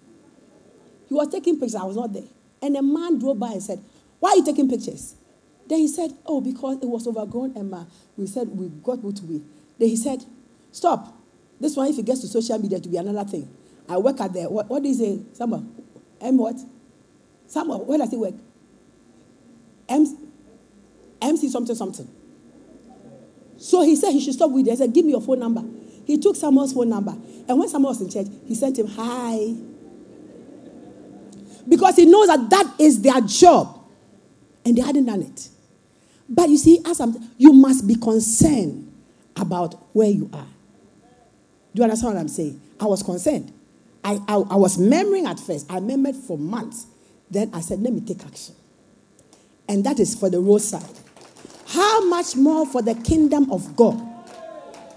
He 1.09 1.15
was 1.15 1.29
taking 1.29 1.55
pictures, 1.55 1.75
I 1.75 1.85
was 1.85 1.97
not 1.97 2.13
there. 2.13 2.25
And 2.63 2.77
a 2.77 2.83
man 2.83 3.19
drove 3.19 3.39
by 3.39 3.53
and 3.53 3.63
said, 3.63 3.83
Why 4.19 4.31
are 4.31 4.37
you 4.37 4.45
taking 4.45 4.69
pictures? 4.69 5.15
Then 5.67 5.79
he 5.79 5.89
said, 5.89 6.13
Oh, 6.25 6.41
because 6.41 6.79
it 6.83 6.87
was 6.87 7.07
overgrown, 7.07 7.57
and 7.57 7.75
we 8.17 8.27
said 8.27 8.49
we 8.49 8.69
got 8.69 8.99
what 8.99 9.21
we. 9.21 9.43
Then 9.79 9.89
he 9.89 9.97
said, 9.97 10.25
Stop. 10.73 11.17
This 11.59 11.77
one, 11.77 11.89
if 11.89 11.99
it 11.99 12.05
gets 12.05 12.21
to 12.21 12.27
social 12.27 12.59
media, 12.59 12.81
to 12.81 12.89
be 12.89 12.97
another 12.97 13.29
thing. 13.29 13.49
I 13.89 13.99
work 13.99 14.21
at 14.21 14.33
the, 14.33 14.45
what, 14.45 14.69
what 14.69 14.83
do 14.83 14.89
you 14.89 14.95
say? 14.95 15.21
M 16.21 16.37
what? 16.39 16.57
Summer, 17.47 17.77
where 17.79 17.99
does 17.99 18.11
he 18.11 18.17
work? 18.17 18.35
M, 19.89 20.17
MC 21.21 21.49
something 21.49 21.75
something. 21.75 22.09
So 23.61 23.83
he 23.83 23.95
said 23.95 24.13
he 24.13 24.21
should 24.21 24.33
stop 24.33 24.51
with 24.51 24.67
it. 24.67 24.73
I 24.73 24.75
said, 24.75 24.93
Give 24.93 25.05
me 25.05 25.13
your 25.13 25.21
phone 25.21 25.39
number. 25.39 25.63
He 26.07 26.17
took 26.17 26.35
Samuel's 26.35 26.73
phone 26.73 26.89
number. 26.89 27.13
And 27.47 27.59
when 27.59 27.69
Samuel 27.69 27.91
was 27.91 28.01
in 28.01 28.09
church, 28.11 28.27
he 28.47 28.55
sent 28.55 28.79
him, 28.79 28.87
Hi. 28.87 29.55
Because 31.69 31.97
he 31.97 32.07
knows 32.07 32.29
that 32.29 32.49
that 32.49 32.75
is 32.79 33.03
their 33.03 33.21
job. 33.21 33.79
And 34.65 34.77
they 34.77 34.81
hadn't 34.81 35.05
done 35.05 35.23
it. 35.23 35.49
But 36.27 36.49
you 36.49 36.57
see, 36.57 36.81
as 36.87 37.01
I'm, 37.01 37.15
you 37.37 37.53
must 37.53 37.87
be 37.87 37.97
concerned 37.97 38.91
about 39.37 39.75
where 39.95 40.09
you 40.09 40.31
are. 40.33 40.47
Do 41.75 41.81
you 41.81 41.83
understand 41.85 42.15
what 42.15 42.21
I'm 42.21 42.29
saying? 42.29 42.61
I 42.81 42.87
was 42.87 43.03
concerned. 43.03 43.53
I, 44.03 44.19
I, 44.27 44.35
I 44.37 44.57
was 44.57 44.79
murmuring 44.79 45.27
at 45.27 45.39
first. 45.39 45.71
I 45.71 45.81
murmured 45.81 46.17
for 46.17 46.39
months. 46.39 46.87
Then 47.31 47.51
I 47.53 47.61
said, 47.61 47.81
let 47.81 47.93
me 47.93 48.01
take 48.01 48.25
action. 48.25 48.55
And 49.69 49.85
that 49.85 50.01
is 50.01 50.15
for 50.15 50.31
the 50.31 50.41
roadside. 50.41 50.99
How 51.71 52.05
much 52.07 52.35
more 52.35 52.67
for 52.67 52.83
the 52.83 52.97
kingdom 52.97 53.53
of 53.53 53.77
God? 53.77 53.95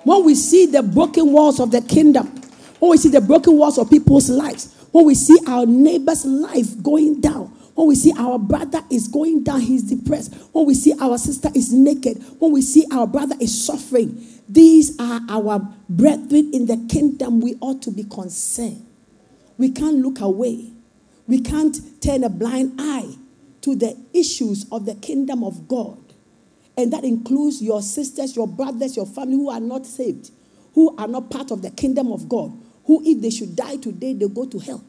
When 0.04 0.26
we 0.26 0.34
see 0.34 0.66
the 0.66 0.82
broken 0.82 1.32
walls 1.32 1.60
of 1.60 1.70
the 1.70 1.82
kingdom, 1.82 2.28
when 2.80 2.90
we 2.90 2.98
see 2.98 3.10
the 3.10 3.22
broken 3.22 3.58
walls 3.58 3.78
of 3.78 3.92
people's 3.92 4.28
lives, 4.28 4.76
when 4.92 5.06
we 5.06 5.14
see 5.14 5.38
our 5.48 5.68
neighbor's 5.68 6.26
life 6.26 6.82
going 6.82 7.22
down, 7.22 7.46
when 7.76 7.88
we 7.88 7.96
see 7.96 8.12
our 8.18 8.40
brother 8.40 8.82
is 8.90 9.08
going 9.08 9.44
down, 9.44 9.62
he's 9.62 9.84
depressed. 9.84 10.34
When 10.52 10.66
we 10.66 10.74
see 10.74 10.94
our 11.00 11.20
sister 11.20 11.50
is 11.54 11.72
naked, 11.72 12.24
when 12.40 12.52
we 12.52 12.64
see 12.64 12.86
our 12.92 13.06
brother 13.06 13.36
is 13.40 13.66
suffering, 13.66 14.26
these 14.50 15.00
are 15.00 15.22
our 15.30 15.60
brethren 15.88 16.52
in 16.54 16.66
the 16.66 16.88
kingdom. 16.90 17.40
We 17.40 17.56
ought 17.62 17.84
to 17.84 17.92
be 17.92 18.04
concerned. 18.04 18.86
We 19.60 19.70
can't 19.72 19.98
look 19.98 20.20
away. 20.22 20.72
We 21.28 21.40
can't 21.40 21.78
turn 22.02 22.24
a 22.24 22.30
blind 22.30 22.74
eye 22.80 23.14
to 23.62 23.76
the 23.76 23.96
issues 24.12 24.66
of 24.72 24.88
the 24.88 24.96
kingdom 24.96 25.44
of 25.44 25.68
God. 25.68 26.03
And 26.76 26.92
that 26.94 27.04
includes 27.04 27.62
your 27.62 27.82
sisters, 27.82 28.36
your 28.36 28.48
brothers, 28.48 28.96
your 28.96 29.06
family 29.06 29.36
who 29.36 29.50
are 29.50 29.60
not 29.60 29.86
saved, 29.86 30.32
who 30.74 30.96
are 30.98 31.08
not 31.08 31.30
part 31.30 31.52
of 31.52 31.62
the 31.62 31.70
kingdom 31.70 32.12
of 32.12 32.28
God, 32.28 32.52
who, 32.86 33.02
if 33.06 33.22
they 33.22 33.30
should 33.30 33.56
die 33.56 33.78
today, 33.78 34.14
they 34.14 34.28
go 34.28 34.46
to 34.46 34.60
hell. 34.60 34.84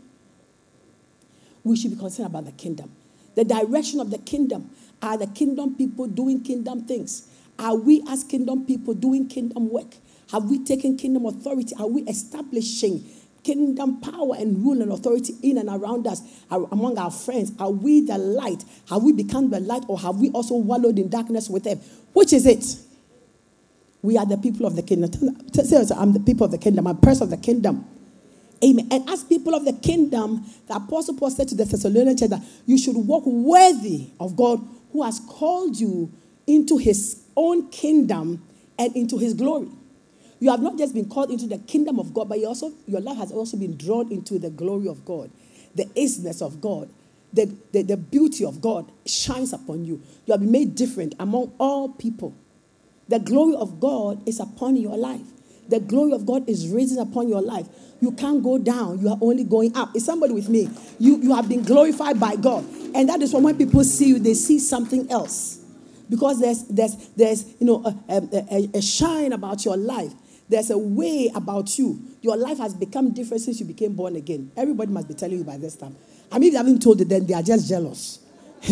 We 1.62 1.76
should 1.76 1.92
be 1.92 1.96
concerned 1.96 2.28
about 2.28 2.46
the 2.46 2.52
kingdom. 2.52 2.92
The 3.34 3.44
direction 3.44 4.00
of 4.00 4.10
the 4.10 4.18
kingdom. 4.18 4.70
Are 5.02 5.18
the 5.18 5.26
kingdom 5.26 5.74
people 5.76 6.06
doing 6.06 6.42
kingdom 6.42 6.84
things? 6.86 7.28
Are 7.58 7.74
we, 7.74 8.02
as 8.08 8.24
kingdom 8.24 8.64
people, 8.64 8.94
doing 8.94 9.28
kingdom 9.28 9.70
work? 9.70 9.94
Have 10.30 10.44
we 10.44 10.64
taken 10.64 10.96
kingdom 10.96 11.26
authority? 11.26 11.74
Are 11.78 11.86
we 11.86 12.02
establishing 12.02 13.04
kingdom 13.44 14.00
power 14.00 14.34
and 14.36 14.64
rule 14.64 14.82
and 14.82 14.90
authority 14.90 15.34
in 15.42 15.58
and 15.58 15.68
around 15.68 16.06
us, 16.06 16.22
among 16.50 16.98
our 16.98 17.10
friends? 17.10 17.52
Are 17.58 17.70
we 17.70 18.00
the 18.00 18.18
light? 18.18 18.64
Have 18.88 19.02
we 19.02 19.12
become 19.12 19.50
the 19.50 19.60
light 19.60 19.84
or 19.86 19.98
have 20.00 20.16
we 20.16 20.30
also 20.30 20.54
wallowed 20.54 20.98
in 20.98 21.08
darkness 21.08 21.48
with 21.48 21.64
them? 21.64 21.78
Which 22.12 22.32
is 22.32 22.46
it? 22.46 22.64
We 24.02 24.18
are 24.18 24.26
the 24.26 24.36
people 24.36 24.66
of 24.66 24.76
the 24.76 24.82
kingdom. 24.82 25.12
Say, 25.52 25.94
I'm 25.96 26.12
the 26.12 26.20
people 26.20 26.44
of 26.44 26.50
the 26.50 26.58
kingdom. 26.58 26.86
I'm 26.86 26.98
person 26.98 27.24
of 27.24 27.30
the 27.30 27.36
kingdom. 27.36 27.86
Amen. 28.62 28.88
And 28.90 29.08
as 29.10 29.24
people 29.24 29.54
of 29.54 29.64
the 29.64 29.72
kingdom, 29.72 30.44
the 30.66 30.76
Apostle 30.76 31.14
Paul 31.16 31.30
said 31.30 31.48
to 31.48 31.54
the 31.54 31.64
Thessalonians 31.64 32.20
that 32.20 32.42
you 32.66 32.78
should 32.78 32.96
walk 32.96 33.24
worthy 33.26 34.10
of 34.20 34.36
God 34.36 34.60
who 34.92 35.02
has 35.02 35.20
called 35.20 35.78
you 35.78 36.12
into 36.46 36.78
his 36.78 37.22
own 37.36 37.68
kingdom 37.70 38.42
and 38.78 38.94
into 38.96 39.18
his 39.18 39.34
glory. 39.34 39.68
You 40.44 40.50
have 40.50 40.60
not 40.60 40.76
just 40.76 40.92
been 40.92 41.08
called 41.08 41.30
into 41.30 41.46
the 41.46 41.56
kingdom 41.56 41.98
of 41.98 42.12
God, 42.12 42.28
but 42.28 42.38
you 42.38 42.46
also, 42.46 42.70
your 42.86 43.00
life 43.00 43.16
has 43.16 43.32
also 43.32 43.56
been 43.56 43.78
drawn 43.78 44.12
into 44.12 44.38
the 44.38 44.50
glory 44.50 44.88
of 44.88 45.02
God, 45.06 45.30
the 45.74 45.86
isness 45.96 46.42
of 46.42 46.60
God, 46.60 46.90
the, 47.32 47.46
the, 47.72 47.80
the 47.80 47.96
beauty 47.96 48.44
of 48.44 48.60
God 48.60 48.92
shines 49.06 49.54
upon 49.54 49.86
you. 49.86 50.02
You 50.26 50.32
have 50.32 50.40
been 50.40 50.50
made 50.50 50.74
different 50.74 51.14
among 51.18 51.54
all 51.58 51.88
people. 51.88 52.34
The 53.08 53.20
glory 53.20 53.54
of 53.56 53.80
God 53.80 54.28
is 54.28 54.38
upon 54.38 54.76
your 54.76 54.98
life. 54.98 55.24
The 55.70 55.80
glory 55.80 56.12
of 56.12 56.26
God 56.26 56.46
is 56.46 56.68
risen 56.68 56.98
upon 56.98 57.26
your 57.26 57.40
life. 57.40 57.66
You 58.02 58.12
can't 58.12 58.42
go 58.42 58.58
down, 58.58 59.00
you 59.00 59.08
are 59.08 59.18
only 59.22 59.44
going 59.44 59.74
up. 59.74 59.96
Is 59.96 60.04
somebody 60.04 60.34
with 60.34 60.50
me? 60.50 60.68
You, 60.98 61.22
you 61.22 61.34
have 61.34 61.48
been 61.48 61.62
glorified 61.62 62.20
by 62.20 62.36
God. 62.36 62.66
And 62.94 63.08
that 63.08 63.22
is 63.22 63.32
why 63.32 63.40
when 63.40 63.56
people 63.56 63.82
see 63.82 64.08
you, 64.08 64.18
they 64.18 64.34
see 64.34 64.58
something 64.58 65.10
else. 65.10 65.64
Because 66.10 66.38
there's, 66.38 66.64
there's, 66.64 66.96
there's 67.16 67.46
you 67.58 67.66
know, 67.66 68.02
a, 68.10 68.22
a, 68.52 68.70
a 68.76 68.82
shine 68.82 69.32
about 69.32 69.64
your 69.64 69.78
life. 69.78 70.12
There's 70.48 70.70
a 70.70 70.78
way 70.78 71.30
about 71.34 71.78
you. 71.78 72.02
Your 72.20 72.36
life 72.36 72.58
has 72.58 72.74
become 72.74 73.12
different 73.12 73.42
since 73.42 73.60
you 73.60 73.66
became 73.66 73.94
born 73.94 74.16
again. 74.16 74.52
Everybody 74.56 74.92
must 74.92 75.08
be 75.08 75.14
telling 75.14 75.38
you 75.38 75.44
by 75.44 75.56
this 75.56 75.76
time. 75.76 75.96
I 76.30 76.38
mean, 76.38 76.48
if 76.48 76.52
they 76.52 76.58
haven't 76.58 76.82
told 76.82 76.98
you, 76.98 77.04
then 77.06 77.26
they 77.26 77.34
are 77.34 77.42
just 77.42 77.68
jealous. 77.68 78.18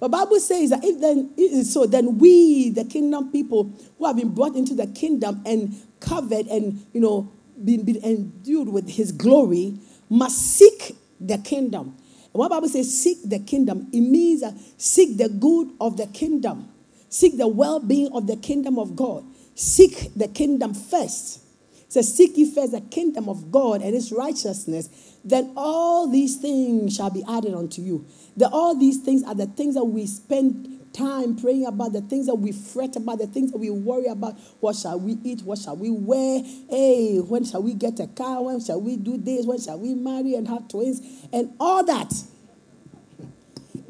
but 0.00 0.08
Bible 0.08 0.40
says 0.40 0.70
that 0.70 0.84
if 0.84 1.00
then 1.00 1.32
it 1.36 1.64
so, 1.64 1.86
then 1.86 2.18
we, 2.18 2.70
the 2.70 2.84
kingdom 2.84 3.30
people 3.30 3.72
who 3.98 4.06
have 4.06 4.16
been 4.16 4.34
brought 4.34 4.56
into 4.56 4.74
the 4.74 4.86
kingdom 4.86 5.42
and 5.44 5.74
covered 6.00 6.46
and 6.46 6.84
you 6.92 7.00
know 7.00 7.32
been, 7.64 7.84
been 7.84 8.02
endued 8.04 8.68
with 8.68 8.88
his 8.88 9.12
glory, 9.12 9.78
must 10.08 10.38
seek 10.38 10.96
the 11.20 11.38
kingdom. 11.38 11.96
And 12.32 12.34
when 12.34 12.48
Bible 12.48 12.68
says 12.68 12.96
seek 12.96 13.18
the 13.24 13.38
kingdom, 13.40 13.88
it 13.92 14.00
means 14.00 14.42
uh, 14.42 14.52
seek 14.76 15.16
the 15.16 15.28
good 15.28 15.70
of 15.80 15.96
the 15.96 16.06
kingdom, 16.06 16.68
seek 17.08 17.36
the 17.36 17.48
well-being 17.48 18.12
of 18.12 18.26
the 18.26 18.36
kingdom 18.36 18.78
of 18.78 18.94
God. 18.94 19.24
Seek 19.58 20.14
the 20.14 20.28
kingdom 20.28 20.72
first. 20.72 21.40
It 21.74 21.92
says, 21.92 22.16
Seek 22.16 22.36
ye 22.36 22.48
first 22.48 22.70
the 22.70 22.80
kingdom 22.80 23.28
of 23.28 23.50
God 23.50 23.82
and 23.82 23.92
his 23.92 24.12
righteousness, 24.12 24.88
then 25.24 25.52
all 25.56 26.06
these 26.06 26.36
things 26.36 26.94
shall 26.94 27.10
be 27.10 27.24
added 27.28 27.54
unto 27.54 27.82
you. 27.82 28.06
The, 28.36 28.48
all 28.48 28.76
these 28.76 28.98
things 28.98 29.24
are 29.24 29.34
the 29.34 29.46
things 29.46 29.74
that 29.74 29.82
we 29.82 30.06
spend 30.06 30.92
time 30.92 31.34
praying 31.34 31.66
about, 31.66 31.92
the 31.92 32.02
things 32.02 32.26
that 32.26 32.36
we 32.36 32.52
fret 32.52 32.94
about, 32.94 33.18
the 33.18 33.26
things 33.26 33.50
that 33.50 33.58
we 33.58 33.68
worry 33.68 34.06
about. 34.06 34.38
What 34.60 34.76
shall 34.76 35.00
we 35.00 35.18
eat? 35.24 35.42
What 35.42 35.58
shall 35.58 35.74
we 35.74 35.90
wear? 35.90 36.40
Hey, 36.70 37.18
when 37.18 37.44
shall 37.44 37.64
we 37.64 37.74
get 37.74 37.98
a 37.98 38.06
car? 38.06 38.44
When 38.44 38.60
shall 38.60 38.80
we 38.80 38.96
do 38.96 39.16
this? 39.18 39.44
When 39.44 39.60
shall 39.60 39.80
we 39.80 39.92
marry 39.92 40.36
and 40.36 40.46
have 40.46 40.68
twins? 40.68 41.00
And 41.32 41.52
all 41.58 41.84
that 41.84 42.14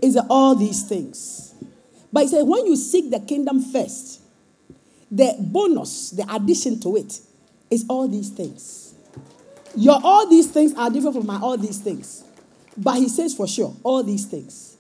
is 0.01 0.19
all 0.31 0.55
these 0.55 0.89
things. 0.89 1.55
But 2.11 2.23
he 2.23 2.29
said, 2.29 2.45
when 2.45 2.65
you 2.65 2.75
seek 2.75 3.11
the 3.11 3.21
kingdom 3.21 3.61
first, 3.61 4.23
the 5.11 5.35
bonus, 5.39 6.11
the 6.11 6.27
addition 6.35 6.81
to 6.81 6.97
it, 6.97 7.21
is 7.71 7.85
all 7.89 8.09
these 8.09 8.31
things. 8.31 8.95
Your 9.77 10.01
all 10.03 10.29
these 10.29 10.51
things 10.51 10.75
are 10.75 10.91
different 10.91 11.17
from 11.17 11.27
my 11.27 11.39
all 11.39 11.57
these 11.57 11.79
things. 11.79 12.25
But 12.77 12.97
he 12.97 13.09
says 13.09 13.35
for 13.35 13.47
sure, 13.47 13.75
all 13.83 14.03
these 14.03 14.27
things. 14.27 14.77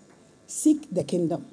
Seek 0.47 0.93
the 0.93 1.05
kingdom. 1.05 1.47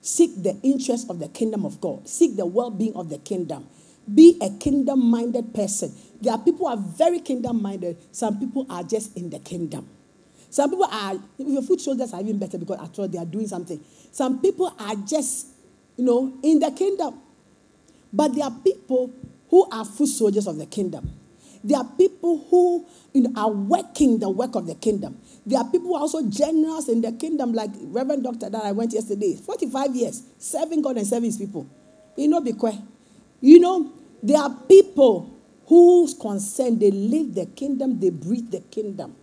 Seek 0.00 0.42
the 0.42 0.58
interest 0.62 1.10
of 1.10 1.18
the 1.18 1.28
kingdom 1.28 1.64
of 1.64 1.80
God. 1.80 2.08
Seek 2.08 2.36
the 2.36 2.46
well 2.46 2.70
being 2.70 2.94
of 2.94 3.08
the 3.08 3.18
kingdom. 3.18 3.66
Be 4.12 4.36
a 4.40 4.50
kingdom 4.50 5.04
minded 5.10 5.54
person. 5.54 5.94
There 6.20 6.32
are 6.32 6.38
people 6.38 6.68
who 6.68 6.74
are 6.74 6.82
very 6.96 7.20
kingdom 7.20 7.62
minded. 7.62 7.96
Some 8.10 8.40
people 8.40 8.66
are 8.68 8.82
just 8.82 9.16
in 9.16 9.30
the 9.30 9.38
kingdom. 9.38 9.88
Some 10.50 10.70
people 10.70 10.84
are, 10.84 11.14
your 11.38 11.62
foot 11.62 11.80
soldiers 11.80 12.12
are 12.12 12.20
even 12.20 12.38
better 12.38 12.58
because 12.58 12.78
after 12.78 13.02
all, 13.02 13.08
they 13.08 13.18
are 13.18 13.24
doing 13.24 13.46
something. 13.46 13.82
Some 14.10 14.40
people 14.42 14.74
are 14.78 14.96
just, 14.96 15.46
you 15.96 16.04
know, 16.04 16.36
in 16.42 16.58
the 16.58 16.70
kingdom. 16.72 17.21
But 18.12 18.34
there 18.34 18.44
are 18.44 18.50
people 18.50 19.12
who 19.48 19.68
are 19.70 19.84
foot 19.84 20.08
soldiers 20.08 20.46
of 20.46 20.58
the 20.58 20.66
kingdom. 20.66 21.10
There 21.64 21.78
are 21.78 21.88
people 21.96 22.44
who 22.50 22.86
you 23.12 23.22
know, 23.22 23.32
are 23.36 23.50
working 23.50 24.18
the 24.18 24.28
work 24.28 24.56
of 24.56 24.66
the 24.66 24.74
kingdom. 24.74 25.20
There 25.46 25.58
are 25.58 25.64
people 25.64 25.88
who 25.88 25.94
are 25.94 26.00
also 26.00 26.28
generous 26.28 26.88
in 26.88 27.00
the 27.02 27.12
kingdom, 27.12 27.52
like 27.52 27.70
Reverend 27.80 28.24
Doctor 28.24 28.50
that 28.50 28.64
I 28.64 28.72
went 28.72 28.92
yesterday. 28.92 29.36
45 29.36 29.94
years, 29.94 30.22
serving 30.38 30.82
God 30.82 30.96
and 30.96 31.06
serving 31.06 31.26
his 31.26 31.38
people. 31.38 31.66
You 32.16 32.28
know, 32.28 32.40
because 32.40 32.74
you 33.40 33.60
know, 33.60 33.92
there 34.22 34.38
are 34.38 34.50
people 34.68 35.32
whose 35.66 36.14
concern, 36.14 36.78
they 36.78 36.90
live 36.90 37.34
the 37.34 37.46
kingdom, 37.46 37.98
they 37.98 38.10
breathe 38.10 38.50
the 38.50 38.60
kingdom. 38.60 39.16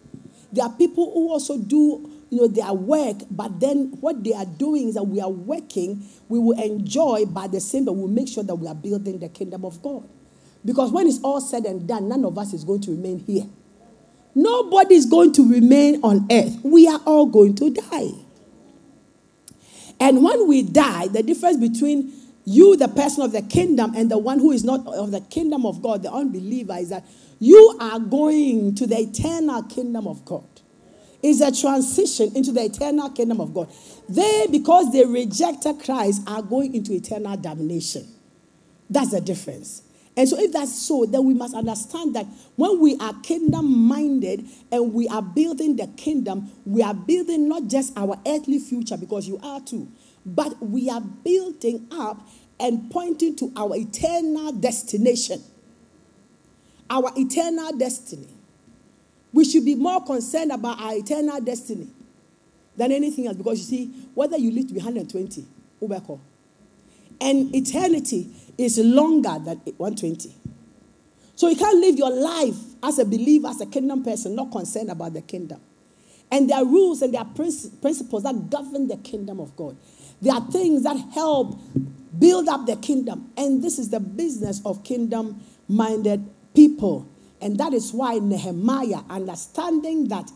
There 0.51 0.65
are 0.65 0.71
people 0.71 1.11
who 1.13 1.29
also 1.29 1.57
do 1.57 2.09
you 2.29 2.41
know, 2.41 2.47
their 2.47 2.73
work, 2.73 3.17
but 3.31 3.59
then 3.59 3.97
what 4.01 4.23
they 4.23 4.33
are 4.33 4.45
doing 4.45 4.89
is 4.89 4.95
that 4.95 5.03
we 5.03 5.19
are 5.19 5.29
working, 5.29 6.03
we 6.27 6.37
will 6.37 6.59
enjoy 6.59 7.25
by 7.25 7.47
the 7.47 7.59
same, 7.59 7.85
but 7.85 7.93
we'll 7.93 8.07
make 8.07 8.27
sure 8.27 8.43
that 8.43 8.55
we 8.55 8.67
are 8.67 8.75
building 8.75 9.19
the 9.19 9.29
kingdom 9.29 9.65
of 9.65 9.81
God. 9.81 10.07
Because 10.63 10.91
when 10.91 11.07
it's 11.07 11.19
all 11.23 11.41
said 11.41 11.65
and 11.65 11.87
done, 11.87 12.09
none 12.09 12.25
of 12.25 12.37
us 12.37 12.53
is 12.53 12.63
going 12.63 12.81
to 12.81 12.91
remain 12.91 13.19
here. 13.19 13.45
Nobody 14.35 14.95
is 14.95 15.05
going 15.05 15.33
to 15.33 15.49
remain 15.49 16.01
on 16.03 16.27
earth. 16.31 16.59
We 16.63 16.87
are 16.87 17.01
all 17.05 17.25
going 17.25 17.55
to 17.55 17.71
die. 17.71 18.11
And 19.99 20.23
when 20.23 20.47
we 20.47 20.63
die, 20.63 21.07
the 21.07 21.23
difference 21.23 21.57
between 21.57 22.13
you, 22.45 22.77
the 22.77 22.87
person 22.87 23.23
of 23.23 23.31
the 23.31 23.41
kingdom, 23.41 23.93
and 23.95 24.09
the 24.09 24.17
one 24.17 24.39
who 24.39 24.51
is 24.51 24.63
not 24.63 24.85
of 24.87 25.11
the 25.11 25.21
kingdom 25.21 25.65
of 25.65 25.81
God, 25.81 26.03
the 26.03 26.11
unbeliever, 26.11 26.77
is 26.77 26.89
that 26.89 27.05
you 27.39 27.77
are 27.79 27.99
going 27.99 28.75
to 28.75 28.85
the 28.85 28.99
eternal 28.99 29.63
kingdom 29.63 30.07
of 30.07 30.23
God 30.25 30.58
is 31.21 31.41
a 31.41 31.51
transition 31.51 32.31
into 32.35 32.51
the 32.51 32.63
eternal 32.63 33.09
kingdom 33.09 33.41
of 33.41 33.53
God. 33.53 33.71
They, 34.07 34.47
because 34.49 34.91
they 34.93 35.05
rejected 35.05 35.81
Christ, 35.83 36.21
are 36.27 36.41
going 36.41 36.75
into 36.75 36.93
eternal 36.93 37.35
damnation. 37.37 38.07
That's 38.89 39.11
the 39.11 39.21
difference. 39.21 39.83
And 40.17 40.27
so, 40.27 40.37
if 40.39 40.51
that's 40.51 40.73
so, 40.73 41.05
then 41.05 41.25
we 41.25 41.33
must 41.33 41.53
understand 41.55 42.15
that 42.15 42.25
when 42.55 42.79
we 42.79 42.97
are 42.97 43.13
kingdom 43.21 43.87
minded 43.87 44.45
and 44.71 44.93
we 44.93 45.07
are 45.07 45.21
building 45.21 45.75
the 45.75 45.87
kingdom, 45.87 46.51
we 46.65 46.81
are 46.81 46.93
building 46.93 47.47
not 47.47 47.67
just 47.67 47.97
our 47.97 48.19
earthly 48.27 48.59
future, 48.59 48.97
because 48.97 49.27
you 49.27 49.39
are 49.41 49.61
too, 49.61 49.87
but 50.25 50.61
we 50.61 50.89
are 50.89 51.01
building 51.01 51.87
up 51.91 52.27
and 52.59 52.91
pointing 52.91 53.35
to 53.37 53.51
our 53.55 53.75
eternal 53.77 54.51
destination. 54.51 55.41
Our 56.89 57.11
eternal 57.15 57.77
destiny. 57.77 58.27
We 59.31 59.45
should 59.45 59.65
be 59.65 59.75
more 59.75 60.03
concerned 60.03 60.51
about 60.51 60.79
our 60.79 60.95
eternal 60.95 61.39
destiny 61.41 61.87
than 62.75 62.91
anything 62.91 63.27
else 63.27 63.37
because 63.37 63.59
you 63.59 63.77
see, 63.77 63.85
whether 64.13 64.37
you 64.37 64.51
live 64.51 64.67
to 64.67 64.73
be 64.73 64.79
120, 64.79 65.45
Ubeko, 65.81 66.19
and 67.21 67.53
eternity 67.53 68.29
is 68.57 68.77
longer 68.79 69.37
than 69.43 69.57
120. 69.77 70.33
So 71.35 71.47
you 71.47 71.55
can't 71.55 71.77
live 71.77 71.97
your 71.97 72.11
life 72.11 72.55
as 72.83 72.99
a 72.99 73.05
believer, 73.05 73.47
as 73.47 73.61
a 73.61 73.65
kingdom 73.65 74.03
person, 74.03 74.35
not 74.35 74.51
concerned 74.51 74.89
about 74.89 75.13
the 75.13 75.21
kingdom. 75.21 75.61
And 76.31 76.49
there 76.49 76.57
are 76.57 76.65
rules 76.65 77.01
and 77.01 77.13
there 77.13 77.21
are 77.21 77.27
principles 77.33 78.23
that 78.23 78.49
govern 78.49 78.87
the 78.87 78.97
kingdom 78.97 79.39
of 79.39 79.55
God. 79.55 79.75
There 80.21 80.33
are 80.33 80.45
things 80.51 80.83
that 80.83 80.97
help 81.13 81.59
build 82.17 82.47
up 82.49 82.65
the 82.65 82.75
kingdom. 82.75 83.31
And 83.37 83.63
this 83.63 83.79
is 83.79 83.89
the 83.89 83.99
business 83.99 84.61
of 84.65 84.83
kingdom 84.83 85.41
minded 85.67 86.27
people. 86.53 87.07
And 87.41 87.57
that 87.57 87.73
is 87.73 87.93
why 87.93 88.19
Nehemiah, 88.19 89.01
understanding 89.09 90.07
that 90.09 90.29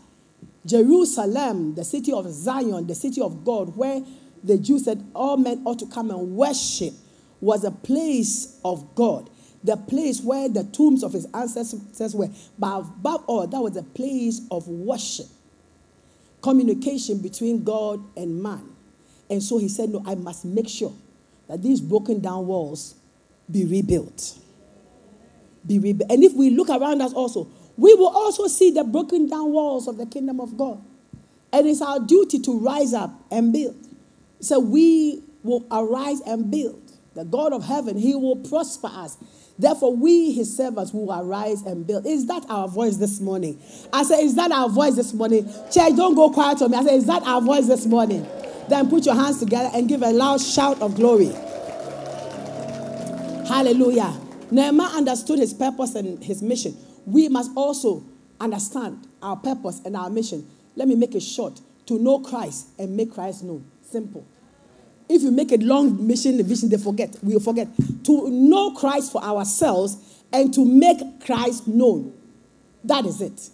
Jerusalem, 0.66 1.74
the 1.74 1.84
city 1.84 2.12
of 2.12 2.30
Zion, 2.30 2.86
the 2.86 2.94
city 2.94 3.20
of 3.20 3.44
God, 3.44 3.76
where 3.76 4.02
the 4.42 4.58
Jews 4.58 4.84
said 4.84 5.04
all 5.14 5.36
men 5.36 5.62
ought 5.64 5.78
to 5.80 5.86
come 5.86 6.10
and 6.10 6.36
worship, 6.36 6.94
was 7.40 7.64
a 7.64 7.70
place 7.70 8.58
of 8.64 8.94
God, 8.94 9.28
the 9.62 9.76
place 9.76 10.22
where 10.22 10.48
the 10.48 10.64
tombs 10.64 11.02
of 11.02 11.12
his 11.12 11.26
ancestors 11.34 12.14
were. 12.14 12.28
But 12.58 12.78
above 12.80 13.24
all, 13.26 13.46
that 13.46 13.60
was 13.60 13.76
a 13.76 13.82
place 13.82 14.40
of 14.50 14.66
worship, 14.66 15.26
communication 16.42 17.18
between 17.18 17.64
God 17.64 18.02
and 18.16 18.42
man. 18.42 18.70
And 19.28 19.42
so 19.42 19.58
he 19.58 19.68
said, 19.68 19.90
No, 19.90 20.02
I 20.06 20.14
must 20.14 20.44
make 20.44 20.68
sure 20.68 20.94
that 21.48 21.62
these 21.62 21.80
broken 21.80 22.20
down 22.20 22.46
walls 22.46 22.94
be 23.50 23.64
rebuilt. 23.64 24.38
Be 25.66 25.78
rebuilt. 25.78 26.10
And 26.10 26.22
if 26.22 26.34
we 26.34 26.50
look 26.50 26.68
around 26.68 27.00
us 27.00 27.12
also, 27.12 27.48
we 27.76 27.94
will 27.94 28.08
also 28.08 28.46
see 28.46 28.70
the 28.70 28.84
broken 28.84 29.28
down 29.28 29.50
walls 29.50 29.88
of 29.88 29.96
the 29.96 30.06
kingdom 30.06 30.40
of 30.40 30.56
God. 30.56 30.82
And 31.52 31.66
it's 31.66 31.82
our 31.82 32.00
duty 32.00 32.38
to 32.40 32.58
rise 32.58 32.92
up 32.92 33.10
and 33.30 33.52
build. 33.52 33.76
So 34.40 34.58
we 34.58 35.22
will 35.42 35.66
arise 35.70 36.20
and 36.22 36.50
build. 36.50 36.80
The 37.14 37.24
God 37.24 37.52
of 37.52 37.64
heaven, 37.64 37.96
He 37.96 38.14
will 38.14 38.36
prosper 38.36 38.88
us. 38.88 39.16
Therefore, 39.56 39.94
we, 39.94 40.32
His 40.32 40.54
servants, 40.54 40.92
will 40.92 41.12
arise 41.12 41.62
and 41.62 41.86
build. 41.86 42.06
Is 42.06 42.26
that 42.26 42.44
our 42.48 42.66
voice 42.66 42.96
this 42.96 43.20
morning? 43.20 43.62
I 43.92 44.02
say, 44.02 44.24
Is 44.24 44.34
that 44.34 44.50
our 44.50 44.68
voice 44.68 44.96
this 44.96 45.14
morning? 45.14 45.46
Church, 45.70 45.94
don't 45.96 46.16
go 46.16 46.30
quiet 46.30 46.60
on 46.60 46.72
me. 46.72 46.76
I 46.76 46.84
say, 46.84 46.96
Is 46.96 47.06
that 47.06 47.22
our 47.22 47.40
voice 47.40 47.68
this 47.68 47.86
morning? 47.86 48.26
Then 48.68 48.90
put 48.90 49.06
your 49.06 49.14
hands 49.14 49.38
together 49.38 49.70
and 49.72 49.88
give 49.88 50.02
a 50.02 50.10
loud 50.10 50.40
shout 50.40 50.80
of 50.82 50.96
glory. 50.96 51.32
Hallelujah. 53.46 54.23
Nehemiah 54.54 54.96
understood 54.96 55.40
his 55.40 55.52
purpose 55.52 55.96
and 55.96 56.22
his 56.22 56.40
mission. 56.40 56.76
We 57.06 57.28
must 57.28 57.50
also 57.56 58.04
understand 58.40 59.04
our 59.20 59.34
purpose 59.34 59.80
and 59.84 59.96
our 59.96 60.08
mission. 60.08 60.48
Let 60.76 60.86
me 60.86 60.94
make 60.94 61.16
it 61.16 61.24
short 61.24 61.60
to 61.86 61.98
know 61.98 62.20
Christ 62.20 62.68
and 62.78 62.96
make 62.96 63.12
Christ 63.12 63.42
known. 63.42 63.64
Simple. 63.82 64.24
If 65.08 65.22
you 65.22 65.32
make 65.32 65.50
a 65.50 65.56
long 65.56 66.06
mission, 66.06 66.36
the 66.36 66.44
vision, 66.44 66.68
they 66.68 66.78
forget. 66.78 67.16
We'll 67.20 67.40
forget. 67.40 67.66
To 68.04 68.30
know 68.30 68.74
Christ 68.74 69.10
for 69.10 69.22
ourselves 69.24 69.96
and 70.32 70.54
to 70.54 70.64
make 70.64 70.98
Christ 71.24 71.66
known. 71.66 72.14
That 72.84 73.06
is 73.06 73.20
it. 73.20 73.50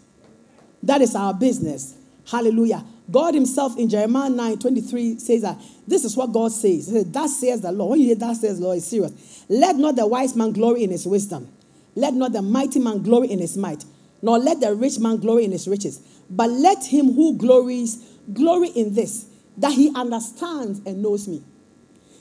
That 0.83 1.01
is 1.01 1.15
our 1.15 1.33
business. 1.33 1.95
Hallelujah. 2.31 2.85
God 3.11 3.35
Himself 3.35 3.77
in 3.79 3.89
Jeremiah 3.89 4.31
9 4.31 4.59
23 4.59 5.19
says 5.19 5.43
that 5.43 5.59
this 5.87 6.05
is 6.05 6.17
what 6.17 6.33
God 6.33 6.53
says. 6.53 6.89
He 6.89 7.03
That 7.03 7.29
says 7.29 7.61
the 7.61 7.73
Lord. 7.73 7.91
When 7.91 8.01
you 8.01 8.07
hear 8.07 8.15
that 8.17 8.37
says 8.37 8.59
the 8.59 8.65
Lord, 8.65 8.79
it's 8.79 8.87
serious. 8.87 9.45
Let 9.49 9.77
not 9.77 9.97
the 9.97 10.07
wise 10.07 10.37
man 10.37 10.53
glory 10.53 10.85
in 10.85 10.91
his 10.91 11.07
wisdom, 11.07 11.49
let 11.95 12.15
not 12.15 12.33
the 12.33 12.43
mighty 12.43 12.79
man 12.79 13.03
glory 13.03 13.31
in 13.31 13.39
his 13.39 13.57
might, 13.57 13.85
nor 14.23 14.39
let 14.39 14.61
the 14.61 14.75
rich 14.75 14.99
man 14.99 15.17
glory 15.17 15.45
in 15.45 15.53
his 15.53 15.67
riches, 15.67 16.01
but 16.29 16.51
let 16.51 16.85
him 16.85 17.13
who 17.13 17.37
glories 17.37 18.05
glory 18.33 18.69
in 18.69 18.95
this 18.95 19.27
that 19.57 19.73
he 19.73 19.93
understands 19.95 20.81
and 20.87 21.03
knows 21.03 21.29
me. 21.29 21.43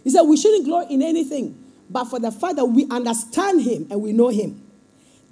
He 0.04 0.10
said, 0.10 0.24
We 0.24 0.38
shouldn't 0.38 0.66
glory 0.66 0.88
in 0.90 1.02
anything, 1.02 1.58
but 1.90 2.06
for 2.06 2.20
the 2.20 2.32
fact 2.32 2.58
that 2.58 2.66
we 2.66 2.88
understand 2.90 3.62
him 3.62 3.88
and 3.90 4.02
we 4.02 4.12
know 4.12 4.30
him. 4.30 4.66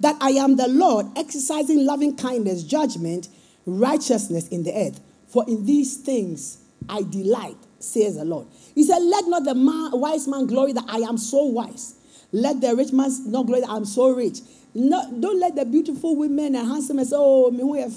That 0.00 0.16
I 0.20 0.30
am 0.30 0.56
the 0.56 0.68
Lord, 0.68 1.06
exercising 1.16 1.84
loving 1.84 2.16
kindness, 2.16 2.62
judgment, 2.62 3.28
righteousness 3.66 4.48
in 4.48 4.62
the 4.62 4.72
earth. 4.72 5.00
For 5.28 5.44
in 5.46 5.64
these 5.64 5.98
things 5.98 6.58
I 6.88 7.02
delight, 7.02 7.56
says 7.78 8.16
the 8.16 8.24
Lord. 8.24 8.48
He 8.74 8.84
said, 8.84 8.98
Let 8.98 9.26
not 9.26 9.44
the 9.44 9.54
man, 9.54 9.90
wise 9.92 10.26
man 10.26 10.46
glory 10.46 10.72
that 10.72 10.84
I 10.88 10.98
am 10.98 11.18
so 11.18 11.44
wise. 11.44 11.94
Let 12.32 12.60
the 12.60 12.74
rich 12.74 12.92
man 12.92 13.10
not 13.30 13.46
glory 13.46 13.60
that 13.62 13.70
I'm 13.70 13.84
so 13.84 14.10
rich. 14.10 14.40
Don't 14.74 15.40
let 15.40 15.56
the 15.56 15.64
beautiful 15.64 16.16
women 16.16 16.54
and 16.54 16.68
handsome 16.68 16.96
men 16.96 17.06
say, 17.06 17.16
Oh, 17.18 17.50
me 17.50 17.60
who 17.60 17.74
have 17.74 17.92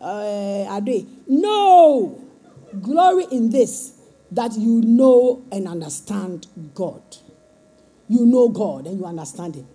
uh, 0.00 0.80
No. 1.26 2.24
Glory 2.80 3.24
in 3.32 3.50
this 3.50 3.94
that 4.30 4.52
you 4.56 4.80
know 4.82 5.44
and 5.50 5.66
understand 5.66 6.46
God. 6.74 7.02
You 8.08 8.26
know 8.26 8.48
God 8.48 8.86
and 8.86 8.98
you 8.98 9.04
understand 9.04 9.56
Him. 9.56 9.66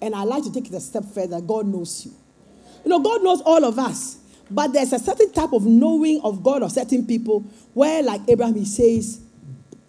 And 0.00 0.14
I 0.14 0.24
like 0.24 0.44
to 0.44 0.52
take 0.52 0.66
it 0.66 0.74
a 0.74 0.80
step 0.80 1.04
further. 1.04 1.40
God 1.40 1.66
knows 1.66 2.04
you. 2.04 2.12
You 2.84 2.90
know, 2.90 3.00
God 3.00 3.22
knows 3.22 3.40
all 3.40 3.64
of 3.64 3.78
us, 3.78 4.18
but 4.50 4.72
there's 4.72 4.92
a 4.92 4.98
certain 4.98 5.32
type 5.32 5.52
of 5.52 5.64
knowing 5.64 6.20
of 6.22 6.42
God 6.42 6.62
of 6.62 6.72
certain 6.72 7.06
people 7.06 7.40
where, 7.74 8.02
like 8.02 8.20
Abraham, 8.28 8.54
he 8.54 8.64
says, 8.64 9.20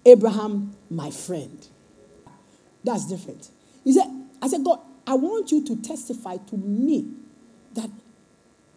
Abraham, 0.05 0.75
my 0.89 1.11
friend. 1.11 1.67
That's 2.83 3.05
different. 3.05 3.49
He 3.83 3.93
said, 3.93 4.07
I 4.41 4.47
said, 4.47 4.63
God, 4.63 4.79
I 5.05 5.13
want 5.13 5.51
you 5.51 5.63
to 5.65 5.75
testify 5.81 6.37
to 6.37 6.57
me 6.57 7.13
that 7.73 7.89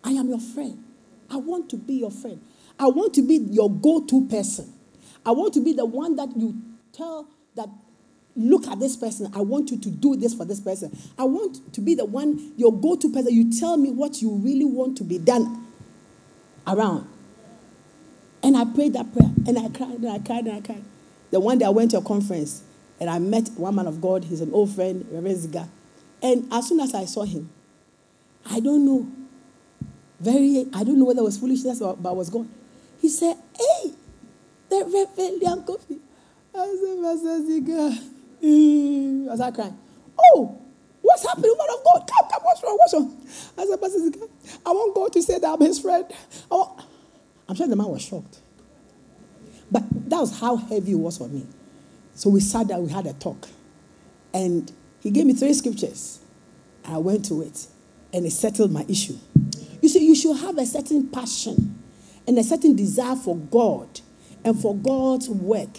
I 0.04 0.10
am 0.10 0.28
your 0.28 0.40
friend. 0.40 0.84
I 1.30 1.36
want 1.36 1.70
to 1.70 1.76
be 1.76 1.94
your 1.94 2.10
friend. 2.10 2.40
I 2.78 2.88
want 2.88 3.14
to 3.14 3.22
be 3.22 3.36
your 3.36 3.70
go 3.70 4.04
to 4.06 4.26
person. 4.28 4.72
I 5.24 5.30
want 5.30 5.54
to 5.54 5.60
be 5.60 5.72
the 5.72 5.84
one 5.84 6.16
that 6.16 6.36
you 6.36 6.60
tell 6.92 7.28
that, 7.54 7.68
look 8.36 8.66
at 8.66 8.80
this 8.80 8.96
person. 8.96 9.30
I 9.34 9.40
want 9.40 9.70
you 9.70 9.78
to 9.78 9.90
do 9.90 10.16
this 10.16 10.34
for 10.34 10.44
this 10.44 10.60
person. 10.60 10.96
I 11.18 11.24
want 11.24 11.72
to 11.74 11.80
be 11.80 11.94
the 11.94 12.04
one, 12.04 12.52
your 12.56 12.72
go 12.72 12.96
to 12.96 13.12
person. 13.12 13.34
You 13.34 13.52
tell 13.58 13.76
me 13.76 13.90
what 13.90 14.22
you 14.22 14.30
really 14.30 14.64
want 14.64 14.96
to 14.98 15.04
be 15.04 15.18
done 15.18 15.59
around. 16.66 17.08
And 18.42 18.56
I 18.56 18.64
prayed 18.64 18.94
that 18.94 19.12
prayer 19.12 19.30
and 19.46 19.58
I 19.58 19.68
cried 19.68 19.98
and 19.98 20.08
I 20.08 20.18
cried 20.18 20.46
and 20.46 20.56
I 20.56 20.60
cried. 20.60 20.84
The 21.30 21.40
one 21.40 21.58
day 21.58 21.66
I 21.66 21.70
went 21.70 21.90
to 21.92 21.98
a 21.98 22.02
conference 22.02 22.62
and 22.98 23.08
I 23.10 23.18
met 23.18 23.48
one 23.56 23.74
man 23.74 23.86
of 23.86 24.00
God. 24.00 24.24
He's 24.24 24.40
an 24.40 24.52
old 24.52 24.74
friend, 24.74 25.06
Reverend 25.10 25.38
Ziga. 25.38 25.68
And 26.22 26.52
as 26.52 26.68
soon 26.68 26.80
as 26.80 26.94
I 26.94 27.04
saw 27.04 27.24
him, 27.24 27.50
I 28.50 28.60
don't 28.60 28.84
know, 28.84 29.10
very, 30.18 30.66
I 30.74 30.84
don't 30.84 30.98
know 30.98 31.04
whether 31.04 31.20
it 31.20 31.24
was 31.24 31.38
foolishness 31.38 31.80
or 31.80 31.96
but 31.96 32.10
I 32.10 32.12
was 32.12 32.30
gone. 32.30 32.50
He 33.00 33.08
said, 33.08 33.36
Hey, 33.56 33.92
the 34.68 34.84
Reverend 34.84 35.42
Leanne 35.42 35.66
Kofi. 35.66 35.98
I 36.54 36.76
said, 36.80 37.02
Pastor 37.02 37.40
Ziga. 37.40 38.16
I 39.30 39.34
was 39.34 39.54
crying. 39.54 39.78
Oh, 40.18 40.60
what's 41.10 41.26
happening, 41.26 41.54
man 41.58 41.68
of 41.76 41.84
God? 41.84 42.08
Come, 42.08 42.30
come, 42.30 42.42
what's 42.42 42.62
wrong? 42.62 42.78
What's 42.78 42.94
wrong? 42.94 43.26
I 43.58 43.66
said, 43.66 43.80
Pastor 43.80 44.26
I 44.64 44.70
want 44.70 44.94
God 44.94 45.12
to 45.12 45.22
say 45.22 45.38
that 45.38 45.48
I'm 45.48 45.60
his 45.60 45.80
friend. 45.80 46.04
I'm 46.50 47.56
sure 47.56 47.66
the 47.66 47.76
man 47.76 47.88
was 47.88 48.02
shocked. 48.02 48.38
But 49.70 49.82
that 50.08 50.20
was 50.20 50.38
how 50.38 50.56
heavy 50.56 50.92
it 50.92 50.98
was 50.98 51.18
for 51.18 51.28
me. 51.28 51.46
So 52.14 52.30
we 52.30 52.40
sat 52.40 52.68
down, 52.68 52.86
we 52.86 52.92
had 52.92 53.06
a 53.06 53.12
talk. 53.14 53.48
And 54.32 54.70
he 55.00 55.10
gave 55.10 55.26
me 55.26 55.34
three 55.34 55.52
scriptures. 55.54 56.20
And 56.84 56.94
I 56.94 56.98
went 56.98 57.24
to 57.26 57.42
it, 57.42 57.66
and 58.12 58.24
it 58.24 58.30
settled 58.30 58.70
my 58.70 58.84
issue. 58.88 59.16
You 59.80 59.88
see, 59.88 60.04
you 60.04 60.14
should 60.14 60.36
have 60.36 60.58
a 60.58 60.66
certain 60.66 61.08
passion 61.08 61.82
and 62.26 62.38
a 62.38 62.44
certain 62.44 62.76
desire 62.76 63.16
for 63.16 63.36
God 63.36 64.00
and 64.44 64.60
for 64.60 64.76
God's 64.76 65.28
work 65.28 65.76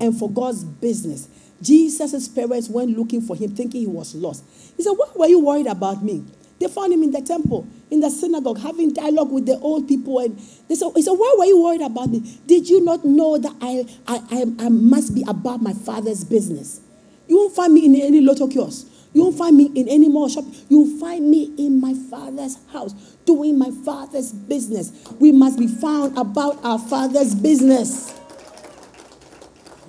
and 0.00 0.18
for 0.18 0.30
God's 0.30 0.64
business. 0.64 1.28
Jesus' 1.62 2.28
parents 2.28 2.68
went 2.68 2.96
looking 2.96 3.22
for 3.22 3.36
him, 3.36 3.54
thinking 3.54 3.80
he 3.82 3.86
was 3.86 4.14
lost. 4.14 4.44
He 4.76 4.82
said, 4.82 4.92
Why 4.92 5.08
were 5.14 5.26
you 5.28 5.40
worried 5.40 5.66
about 5.66 6.02
me? 6.02 6.24
They 6.62 6.68
found 6.68 6.92
him 6.92 7.02
in 7.02 7.10
the 7.10 7.20
temple, 7.20 7.66
in 7.90 8.00
the 8.00 8.10
synagogue, 8.10 8.60
having 8.60 8.92
dialogue 8.92 9.32
with 9.32 9.46
the 9.46 9.58
old 9.58 9.88
people. 9.88 10.20
And 10.20 10.38
they 10.68 10.76
said, 10.76 10.90
he 10.94 11.02
said, 11.02 11.12
Why 11.12 11.34
were 11.38 11.44
you 11.44 11.62
worried 11.62 11.80
about 11.80 12.10
me? 12.10 12.38
Did 12.46 12.68
you 12.68 12.84
not 12.84 13.04
know 13.04 13.36
that 13.38 13.54
I, 13.60 13.84
I, 14.06 14.22
I, 14.30 14.66
I 14.66 14.68
must 14.68 15.14
be 15.14 15.24
about 15.26 15.60
my 15.60 15.72
father's 15.72 16.24
business? 16.24 16.80
You 17.26 17.36
won't 17.36 17.54
find 17.54 17.74
me 17.74 17.84
in 17.84 17.96
any 17.96 18.20
lotto 18.20 18.46
kiosk. 18.46 18.86
You 19.12 19.24
won't 19.24 19.36
find 19.36 19.56
me 19.56 19.70
in 19.74 19.88
any 19.88 20.08
more 20.08 20.30
shop. 20.30 20.44
You'll 20.68 20.98
find 20.98 21.30
me 21.30 21.52
in 21.58 21.80
my 21.80 21.94
father's 22.08 22.56
house, 22.72 22.92
doing 23.26 23.58
my 23.58 23.70
father's 23.84 24.32
business. 24.32 24.92
We 25.18 25.32
must 25.32 25.58
be 25.58 25.66
found 25.66 26.16
about 26.16 26.64
our 26.64 26.78
father's 26.78 27.34
business. 27.34 28.18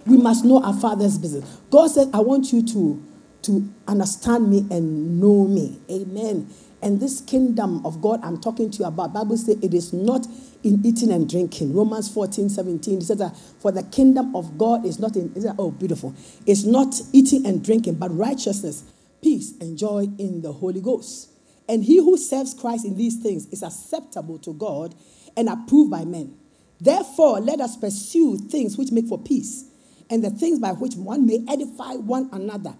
We 0.05 0.17
must 0.17 0.43
know 0.43 0.61
our 0.61 0.73
father's 0.73 1.17
business. 1.17 1.59
God 1.69 1.87
said, 1.87 2.09
I 2.13 2.19
want 2.19 2.51
you 2.51 2.65
to, 2.67 3.03
to 3.43 3.73
understand 3.87 4.49
me 4.49 4.65
and 4.69 5.19
know 5.19 5.47
me. 5.47 5.79
Amen. 5.89 6.49
And 6.81 6.99
this 6.99 7.21
kingdom 7.21 7.85
of 7.85 8.01
God 8.01 8.19
I'm 8.23 8.41
talking 8.41 8.69
to 8.69 8.79
you 8.79 8.85
about, 8.85 9.13
Bible 9.13 9.37
says 9.37 9.57
it 9.61 9.73
is 9.73 9.93
not 9.93 10.27
in 10.63 10.85
eating 10.85 11.11
and 11.11 11.29
drinking. 11.29 11.73
Romans 11.73 12.13
14, 12.13 12.49
17, 12.49 12.97
it 12.97 13.03
says 13.03 13.17
that 13.19 13.37
for 13.61 13.71
the 13.71 13.83
kingdom 13.83 14.35
of 14.35 14.57
God 14.57 14.85
is 14.85 14.99
not 14.99 15.15
in, 15.15 15.31
is 15.33 15.45
that, 15.45 15.55
oh, 15.57 15.71
beautiful. 15.71 16.13
It's 16.45 16.65
not 16.65 16.93
eating 17.13 17.45
and 17.45 17.63
drinking, 17.63 17.95
but 17.95 18.15
righteousness, 18.15 18.83
peace, 19.21 19.53
and 19.61 19.77
joy 19.77 20.07
in 20.17 20.41
the 20.41 20.51
Holy 20.51 20.81
Ghost. 20.81 21.29
And 21.69 21.85
he 21.85 21.97
who 21.97 22.17
serves 22.17 22.53
Christ 22.53 22.83
in 22.83 22.97
these 22.97 23.15
things 23.15 23.45
is 23.47 23.63
acceptable 23.63 24.37
to 24.39 24.53
God 24.53 24.93
and 25.37 25.47
approved 25.47 25.89
by 25.89 26.03
men. 26.03 26.37
Therefore, 26.81 27.39
let 27.39 27.61
us 27.61 27.77
pursue 27.77 28.37
things 28.37 28.77
which 28.77 28.91
make 28.91 29.07
for 29.07 29.17
peace 29.17 29.69
and 30.09 30.23
the 30.23 30.29
things 30.29 30.59
by 30.59 30.71
which 30.71 30.95
one 30.95 31.25
may 31.25 31.43
edify 31.47 31.93
one 31.93 32.29
another. 32.31 32.75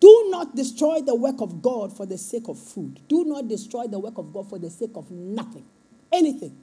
Do 0.00 0.26
not 0.30 0.54
destroy 0.54 1.00
the 1.00 1.14
work 1.14 1.40
of 1.40 1.62
God 1.62 1.96
for 1.96 2.04
the 2.04 2.18
sake 2.18 2.48
of 2.48 2.58
food. 2.58 3.00
Do 3.08 3.24
not 3.24 3.48
destroy 3.48 3.86
the 3.86 3.98
work 3.98 4.18
of 4.18 4.32
God 4.32 4.48
for 4.48 4.58
the 4.58 4.70
sake 4.70 4.92
of 4.96 5.10
nothing, 5.10 5.64
anything. 6.12 6.56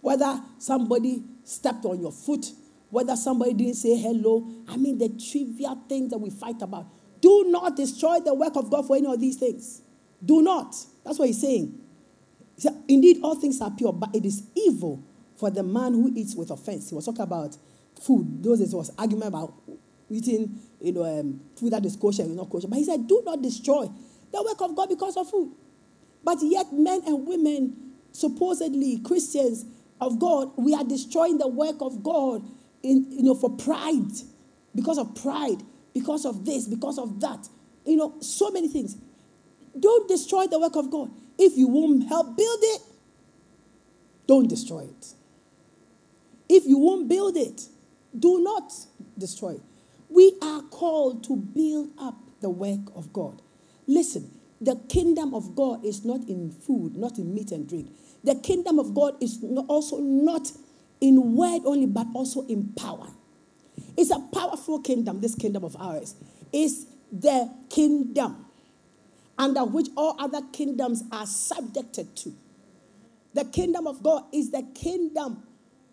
Whether 0.00 0.40
somebody 0.58 1.22
stepped 1.44 1.84
on 1.84 2.00
your 2.00 2.12
foot, 2.12 2.46
whether 2.90 3.16
somebody 3.16 3.54
didn't 3.54 3.74
say 3.74 3.96
hello. 3.96 4.46
I 4.68 4.76
mean, 4.76 4.98
the 4.98 5.08
trivial 5.08 5.82
things 5.88 6.10
that 6.10 6.18
we 6.18 6.30
fight 6.30 6.62
about. 6.62 6.86
Do 7.20 7.46
not 7.48 7.76
destroy 7.76 8.20
the 8.20 8.34
work 8.34 8.56
of 8.56 8.70
God 8.70 8.86
for 8.86 8.96
any 8.96 9.06
of 9.06 9.20
these 9.20 9.36
things. 9.36 9.82
Do 10.24 10.42
not. 10.42 10.74
That's 11.04 11.18
what 11.18 11.28
he's 11.28 11.40
saying. 11.40 11.80
He 12.54 12.62
said, 12.62 12.82
Indeed, 12.88 13.18
all 13.22 13.34
things 13.34 13.60
are 13.60 13.70
pure, 13.70 13.92
but 13.92 14.14
it 14.14 14.24
is 14.24 14.42
evil 14.54 15.02
for 15.36 15.50
the 15.50 15.62
man 15.62 15.94
who 15.94 16.12
eats 16.14 16.34
with 16.34 16.50
offense. 16.50 16.88
He 16.90 16.94
was 16.94 17.06
talking 17.06 17.22
about 17.22 17.56
food. 18.02 18.42
Those 18.42 18.60
days 18.60 18.74
was 18.74 18.90
argument 18.98 19.28
about 19.28 19.54
eating, 20.10 20.58
you 20.80 20.92
know, 20.92 21.04
um, 21.04 21.40
food 21.56 21.72
that 21.72 21.84
is 21.84 21.96
kosher 21.96 22.22
and 22.22 22.36
not 22.36 22.50
kosher. 22.50 22.68
But 22.68 22.78
he 22.78 22.84
said, 22.84 23.06
do 23.06 23.22
not 23.24 23.42
destroy 23.42 23.88
the 24.32 24.42
work 24.42 24.60
of 24.60 24.76
God 24.76 24.88
because 24.88 25.16
of 25.16 25.30
food. 25.30 25.52
But 26.24 26.38
yet, 26.42 26.72
men 26.72 27.02
and 27.06 27.26
women, 27.26 27.92
supposedly 28.12 28.98
Christians 28.98 29.64
of 30.00 30.18
God, 30.18 30.52
we 30.56 30.74
are 30.74 30.84
destroying 30.84 31.38
the 31.38 31.48
work 31.48 31.76
of 31.80 32.02
God 32.02 32.48
in, 32.82 33.06
you 33.10 33.22
know, 33.22 33.34
for 33.34 33.50
pride, 33.50 34.12
because 34.74 34.98
of 34.98 35.14
pride, 35.14 35.62
because 35.94 36.24
of 36.24 36.44
this, 36.44 36.66
because 36.66 36.98
of 36.98 37.20
that. 37.20 37.48
You 37.84 37.96
know, 37.96 38.14
so 38.20 38.50
many 38.50 38.68
things. 38.68 38.96
Don't 39.78 40.08
destroy 40.08 40.46
the 40.46 40.58
work 40.58 40.76
of 40.76 40.90
God. 40.90 41.10
If 41.38 41.56
you 41.56 41.68
won't 41.68 42.06
help 42.08 42.36
build 42.36 42.58
it, 42.62 42.82
don't 44.26 44.48
destroy 44.48 44.80
it. 44.80 45.14
If 46.48 46.66
you 46.66 46.78
won't 46.78 47.08
build 47.08 47.36
it, 47.36 47.62
do 48.18 48.42
not 48.42 48.72
destroy. 49.16 49.60
We 50.08 50.34
are 50.42 50.62
called 50.62 51.24
to 51.24 51.36
build 51.36 51.90
up 52.00 52.16
the 52.40 52.50
work 52.50 52.80
of 52.94 53.12
God. 53.12 53.42
Listen, 53.86 54.30
the 54.60 54.76
kingdom 54.88 55.34
of 55.34 55.54
God 55.54 55.84
is 55.84 56.04
not 56.04 56.28
in 56.28 56.50
food, 56.50 56.96
not 56.96 57.18
in 57.18 57.34
meat 57.34 57.52
and 57.52 57.68
drink. 57.68 57.90
The 58.24 58.34
kingdom 58.36 58.78
of 58.78 58.94
God 58.94 59.22
is 59.22 59.38
also 59.68 59.98
not 59.98 60.50
in 61.00 61.36
word 61.36 61.62
only, 61.64 61.86
but 61.86 62.06
also 62.14 62.46
in 62.46 62.72
power. 62.72 63.08
It's 63.96 64.10
a 64.10 64.20
powerful 64.32 64.80
kingdom, 64.80 65.20
this 65.20 65.34
kingdom 65.34 65.64
of 65.64 65.76
ours. 65.76 66.14
Is 66.52 66.86
the 67.12 67.52
kingdom 67.70 68.46
under 69.38 69.64
which 69.64 69.88
all 69.96 70.16
other 70.18 70.40
kingdoms 70.52 71.04
are 71.12 71.26
subjected 71.26 72.16
to. 72.16 72.34
The 73.34 73.44
kingdom 73.44 73.86
of 73.86 74.02
God 74.02 74.24
is 74.32 74.50
the 74.50 74.66
kingdom 74.74 75.44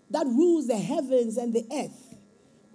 that 0.09 0.25
rules 0.25 0.67
the 0.67 0.77
heavens 0.77 1.37
and 1.37 1.53
the 1.53 1.65
earth. 1.71 2.04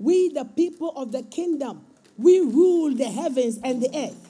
We, 0.01 0.31
the 0.31 0.47
people 0.47 0.91
of 0.97 1.13
the 1.13 1.23
kingdom, 1.23 1.85
we 2.17 2.41
rule 2.41 2.93
the 2.95 3.05
heavens 3.05 3.61
and 3.63 3.83
the 3.83 3.91
earth. 3.95 4.29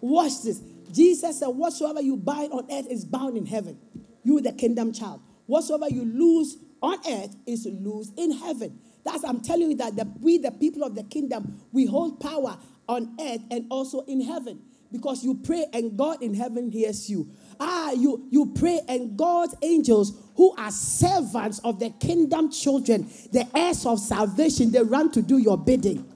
Watch 0.00 0.42
this. 0.42 0.60
Jesus 0.92 1.40
said, 1.40 1.48
Whatsoever 1.48 2.02
you 2.02 2.16
bind 2.16 2.52
on 2.52 2.66
earth 2.70 2.86
is 2.90 3.04
bound 3.04 3.36
in 3.36 3.46
heaven. 3.46 3.78
You, 4.22 4.40
the 4.40 4.52
kingdom 4.52 4.92
child. 4.92 5.22
Whatsoever 5.46 5.88
you 5.88 6.04
lose 6.04 6.58
on 6.82 6.98
earth 7.08 7.34
is 7.46 7.66
loose 7.66 8.12
in 8.16 8.32
heaven. 8.32 8.78
That's 9.04 9.24
I'm 9.24 9.40
telling 9.40 9.70
you 9.70 9.76
that 9.76 9.96
the, 9.96 10.06
we, 10.20 10.36
the 10.38 10.50
people 10.50 10.84
of 10.84 10.94
the 10.94 11.04
kingdom, 11.04 11.62
we 11.72 11.86
hold 11.86 12.20
power 12.20 12.58
on 12.86 13.16
earth 13.18 13.42
and 13.50 13.66
also 13.70 14.00
in 14.02 14.20
heaven. 14.20 14.60
Because 14.92 15.24
you 15.24 15.34
pray 15.34 15.66
and 15.72 15.96
God 15.96 16.22
in 16.22 16.34
heaven 16.34 16.70
hears 16.70 17.08
you. 17.08 17.30
Ah, 17.58 17.92
you, 17.92 18.26
you 18.30 18.52
pray 18.54 18.80
and 18.88 19.16
God's 19.16 19.54
angels 19.62 20.12
who 20.36 20.54
are 20.56 20.70
servants 20.70 21.58
of 21.60 21.78
the 21.78 21.90
kingdom 21.90 22.50
children, 22.50 23.08
the 23.32 23.46
heirs 23.54 23.86
of 23.86 23.98
salvation, 23.98 24.70
they 24.70 24.82
run 24.82 25.10
to 25.12 25.22
do 25.22 25.38
your 25.38 25.56
bidding. 25.56 26.06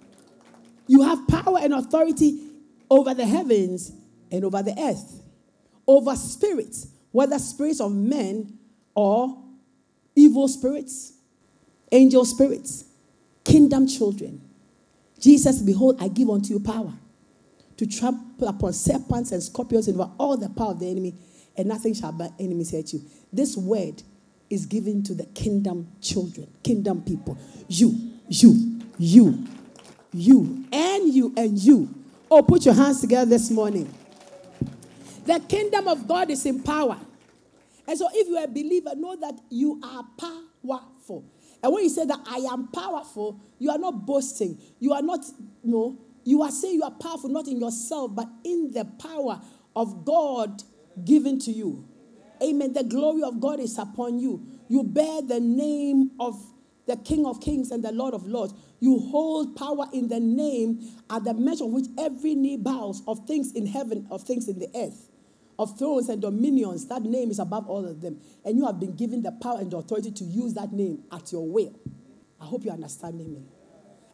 You 0.86 1.02
have 1.02 1.26
power 1.28 1.58
and 1.60 1.72
authority 1.72 2.38
over 2.90 3.14
the 3.14 3.24
heavens 3.24 3.92
and 4.30 4.44
over 4.44 4.62
the 4.62 4.78
earth, 4.78 5.22
over 5.86 6.14
spirits, 6.16 6.88
whether 7.12 7.38
spirits 7.38 7.80
of 7.80 7.92
men 7.92 8.58
or 8.94 9.42
evil 10.14 10.48
spirits, 10.48 11.12
angel 11.90 12.24
spirits, 12.24 12.84
kingdom 13.44 13.86
children. 13.86 14.40
Jesus, 15.18 15.60
behold, 15.60 15.96
I 16.00 16.08
give 16.08 16.28
unto 16.30 16.52
you 16.54 16.60
power 16.60 16.92
to 17.76 17.86
trample 17.86 18.48
upon 18.48 18.72
serpents 18.72 19.32
and 19.32 19.42
scorpions 19.42 19.88
and 19.88 20.00
over 20.00 20.10
all 20.18 20.36
the 20.36 20.48
power 20.50 20.72
of 20.72 20.80
the 20.80 20.90
enemy, 20.90 21.14
and 21.60 21.68
nothing 21.68 21.92
shall 21.92 22.10
by 22.10 22.30
enemies 22.38 22.72
hurt 22.72 22.90
you. 22.92 23.02
This 23.30 23.54
word 23.54 24.02
is 24.48 24.64
given 24.64 25.02
to 25.04 25.14
the 25.14 25.26
kingdom 25.26 25.88
children, 26.00 26.48
kingdom 26.62 27.02
people. 27.02 27.38
You, 27.68 27.94
you, 28.28 28.80
you, 28.98 29.46
you, 30.12 30.64
and 30.72 31.12
you, 31.12 31.34
and 31.36 31.58
you. 31.58 31.94
Oh, 32.30 32.42
put 32.42 32.64
your 32.64 32.74
hands 32.74 33.02
together 33.02 33.28
this 33.28 33.50
morning. 33.50 33.92
The 35.26 35.38
kingdom 35.40 35.86
of 35.86 36.08
God 36.08 36.30
is 36.30 36.46
in 36.46 36.62
power. 36.62 36.98
And 37.86 37.98
so, 37.98 38.08
if 38.12 38.26
you 38.26 38.38
are 38.38 38.44
a 38.44 38.48
believer, 38.48 38.94
know 38.96 39.16
that 39.16 39.38
you 39.50 39.80
are 39.84 40.04
powerful. 40.16 41.24
And 41.62 41.72
when 41.74 41.84
you 41.84 41.90
say 41.90 42.06
that 42.06 42.20
I 42.26 42.36
am 42.50 42.68
powerful, 42.68 43.38
you 43.58 43.70
are 43.70 43.78
not 43.78 44.06
boasting. 44.06 44.58
You 44.78 44.94
are 44.94 45.02
not, 45.02 45.26
know, 45.62 45.98
you 46.24 46.42
are 46.42 46.50
saying 46.50 46.76
you 46.76 46.84
are 46.84 46.90
powerful 46.90 47.28
not 47.28 47.48
in 47.48 47.60
yourself, 47.60 48.14
but 48.14 48.28
in 48.44 48.72
the 48.72 48.86
power 48.86 49.42
of 49.76 50.04
God 50.04 50.62
given 51.04 51.38
to 51.40 51.52
you. 51.52 51.88
Amen. 52.42 52.72
The 52.72 52.84
glory 52.84 53.22
of 53.22 53.40
God 53.40 53.60
is 53.60 53.78
upon 53.78 54.18
you. 54.18 54.46
You 54.68 54.82
bear 54.82 55.22
the 55.22 55.40
name 55.40 56.12
of 56.18 56.42
the 56.86 56.96
King 56.96 57.26
of 57.26 57.40
Kings 57.40 57.70
and 57.70 57.84
the 57.84 57.92
Lord 57.92 58.14
of 58.14 58.26
Lords. 58.26 58.54
You 58.80 58.98
hold 58.98 59.56
power 59.56 59.86
in 59.92 60.08
the 60.08 60.20
name 60.20 60.80
at 61.10 61.24
the 61.24 61.34
measure 61.34 61.64
of 61.64 61.70
which 61.70 61.86
every 61.98 62.34
knee 62.34 62.56
bows 62.56 63.02
of 63.06 63.26
things 63.26 63.52
in 63.52 63.66
heaven, 63.66 64.06
of 64.10 64.22
things 64.22 64.48
in 64.48 64.58
the 64.58 64.70
earth 64.74 65.10
of 65.60 65.78
thrones 65.78 66.08
and 66.08 66.22
dominions. 66.22 66.86
That 66.86 67.02
name 67.02 67.30
is 67.30 67.38
above 67.38 67.68
all 67.68 67.84
of 67.84 68.00
them. 68.00 68.18
And 68.44 68.56
you 68.56 68.64
have 68.64 68.80
been 68.80 68.96
given 68.96 69.22
the 69.22 69.30
power 69.30 69.58
and 69.60 69.70
the 69.70 69.76
authority 69.76 70.10
to 70.10 70.24
use 70.24 70.54
that 70.54 70.72
name 70.72 71.04
at 71.12 71.30
your 71.30 71.46
will. 71.46 71.78
I 72.40 72.46
hope 72.46 72.64
you're 72.64 72.72
understanding 72.72 73.30
me. 73.34 73.42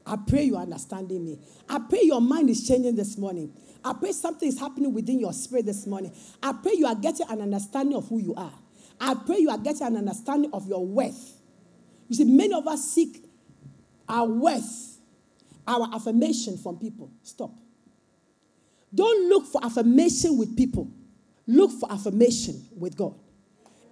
I 0.07 0.17
pray 0.17 0.45
you're 0.45 0.59
understanding 0.59 1.25
me. 1.25 1.39
I 1.69 1.81
pray 1.81 2.01
your 2.03 2.21
mind 2.21 2.49
is 2.49 2.67
changing 2.67 2.95
this 2.95 3.19
morning. 3.19 3.53
I 3.85 3.93
pray 3.93 4.13
something 4.13 4.49
is 4.49 4.59
happening 4.59 4.95
within 4.95 5.19
your 5.19 5.33
spirit 5.33 5.67
this 5.67 5.87
morning. 5.87 6.13
I 6.43 6.53
pray 6.53 6.73
you 6.77 6.87
are 6.87 6.95
getting 6.95 7.27
an 7.29 7.41
understanding 7.41 7.97
of 7.97 8.09
who 8.09 8.21
you 8.21 8.35
are. 8.35 8.53
I 9.01 9.15
pray 9.15 9.39
you 9.39 9.51
are 9.51 9.59
getting 9.59 9.87
an 9.87 9.97
understanding 9.97 10.51
of 10.53 10.67
your 10.69 10.87
worth. 10.87 11.41
You 12.09 12.17
see, 12.17 12.25
many 12.25 12.55
of 12.55 12.67
us 12.69 12.89
seek 12.89 13.25
our 14.09 14.27
worth, 14.27 14.99
our 15.67 15.89
affirmation 15.93 16.57
from 16.57 16.79
people. 16.79 17.11
Stop. 17.23 17.51
Don't 18.95 19.29
look 19.29 19.47
for 19.47 19.65
affirmation 19.65 20.39
with 20.39 20.57
people. 20.57 20.89
Look 21.47 21.73
for 21.73 21.91
affirmation 21.91 22.65
with 22.77 22.97
God. 22.97 23.15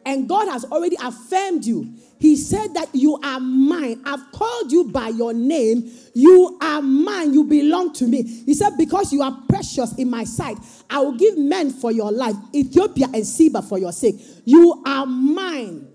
And 0.06 0.28
God 0.28 0.48
has 0.48 0.64
already 0.66 0.96
affirmed 1.02 1.64
you. 1.64 1.94
He 2.18 2.36
said 2.36 2.74
that 2.74 2.88
you 2.94 3.18
are 3.22 3.40
mine. 3.40 4.02
I've 4.04 4.32
called 4.32 4.70
you 4.72 4.84
by 4.84 5.08
your 5.08 5.32
name. 5.32 5.90
You 6.14 6.58
are 6.60 6.80
mine. 6.80 7.34
You 7.34 7.44
belong 7.44 7.92
to 7.94 8.06
me. 8.06 8.22
He 8.22 8.54
said, 8.54 8.76
Because 8.78 9.12
you 9.12 9.22
are 9.22 9.36
precious 9.48 9.94
in 9.96 10.08
my 10.10 10.24
sight, 10.24 10.58
I 10.88 11.00
will 11.00 11.16
give 11.16 11.36
men 11.36 11.70
for 11.70 11.90
your 11.92 12.12
life, 12.12 12.36
Ethiopia 12.54 13.06
and 13.12 13.26
Seba 13.26 13.62
for 13.62 13.78
your 13.78 13.92
sake. 13.92 14.16
You 14.44 14.82
are 14.86 15.06
mine. 15.06 15.88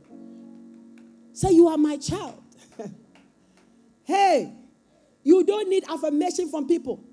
Say, 1.34 1.52
You 1.52 1.68
are 1.68 1.78
my 1.78 1.98
child. 1.98 2.44
hey, 4.04 4.54
you 5.24 5.44
don't 5.44 5.70
need 5.70 5.84
affirmation 5.90 6.50
from 6.50 6.68
people. 6.68 7.04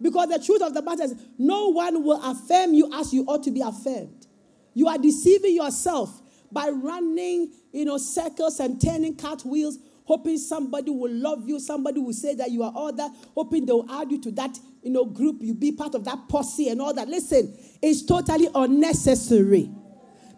Because 0.00 0.28
the 0.28 0.38
truth 0.38 0.62
of 0.62 0.74
the 0.74 0.82
matter 0.82 1.04
is, 1.04 1.14
no 1.38 1.68
one 1.68 2.02
will 2.02 2.20
affirm 2.22 2.74
you 2.74 2.90
as 2.92 3.12
you 3.12 3.24
ought 3.26 3.42
to 3.44 3.50
be 3.50 3.60
affirmed. 3.60 4.26
You 4.74 4.88
are 4.88 4.98
deceiving 4.98 5.54
yourself 5.54 6.20
by 6.54 6.68
running, 6.68 7.52
you 7.72 7.84
know, 7.84 7.98
circles 7.98 8.60
and 8.60 8.80
turning 8.80 9.16
cartwheels, 9.16 9.78
hoping 10.04 10.38
somebody 10.38 10.90
will 10.90 11.12
love 11.12 11.48
you, 11.48 11.58
somebody 11.58 12.00
will 12.00 12.12
say 12.12 12.34
that 12.34 12.50
you 12.50 12.62
are 12.62 12.72
all 12.74 12.92
that, 12.92 13.10
hoping 13.34 13.66
they'll 13.66 13.86
add 13.90 14.10
you 14.10 14.20
to 14.20 14.30
that, 14.30 14.56
you 14.82 14.90
know, 14.90 15.04
group, 15.04 15.38
you 15.40 15.52
be 15.54 15.72
part 15.72 15.94
of 15.94 16.04
that 16.04 16.28
posse 16.28 16.68
and 16.68 16.80
all 16.80 16.94
that. 16.94 17.08
Listen, 17.08 17.56
it's 17.82 18.02
totally 18.02 18.48
unnecessary 18.54 19.70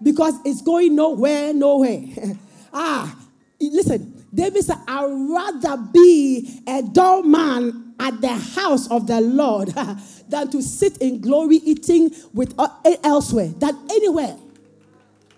because 0.03 0.35
it's 0.45 0.63
going 0.63 0.97
nowhere, 0.97 1.53
nowhere. 1.53 2.03
ah, 2.73 3.17
listen, 3.61 4.25
David 4.33 4.65
said, 4.65 4.79
I'd 4.89 5.05
rather 5.07 5.77
be 5.93 6.63
a 6.67 6.83
dull 6.83 7.23
man 7.23 7.95
at 7.99 8.21
the 8.21 8.29
house 8.29 8.91
of 8.91 9.07
the 9.07 9.21
Lord 9.21 9.69
than 10.29 10.51
to 10.51 10.63
sit 10.63 10.99
in 10.99 11.21
glory 11.21 11.57
eating 11.57 12.11
with 12.33 12.55
uh, 12.59 12.69
elsewhere, 13.03 13.49
than 13.49 13.77
anywhere. 13.91 14.37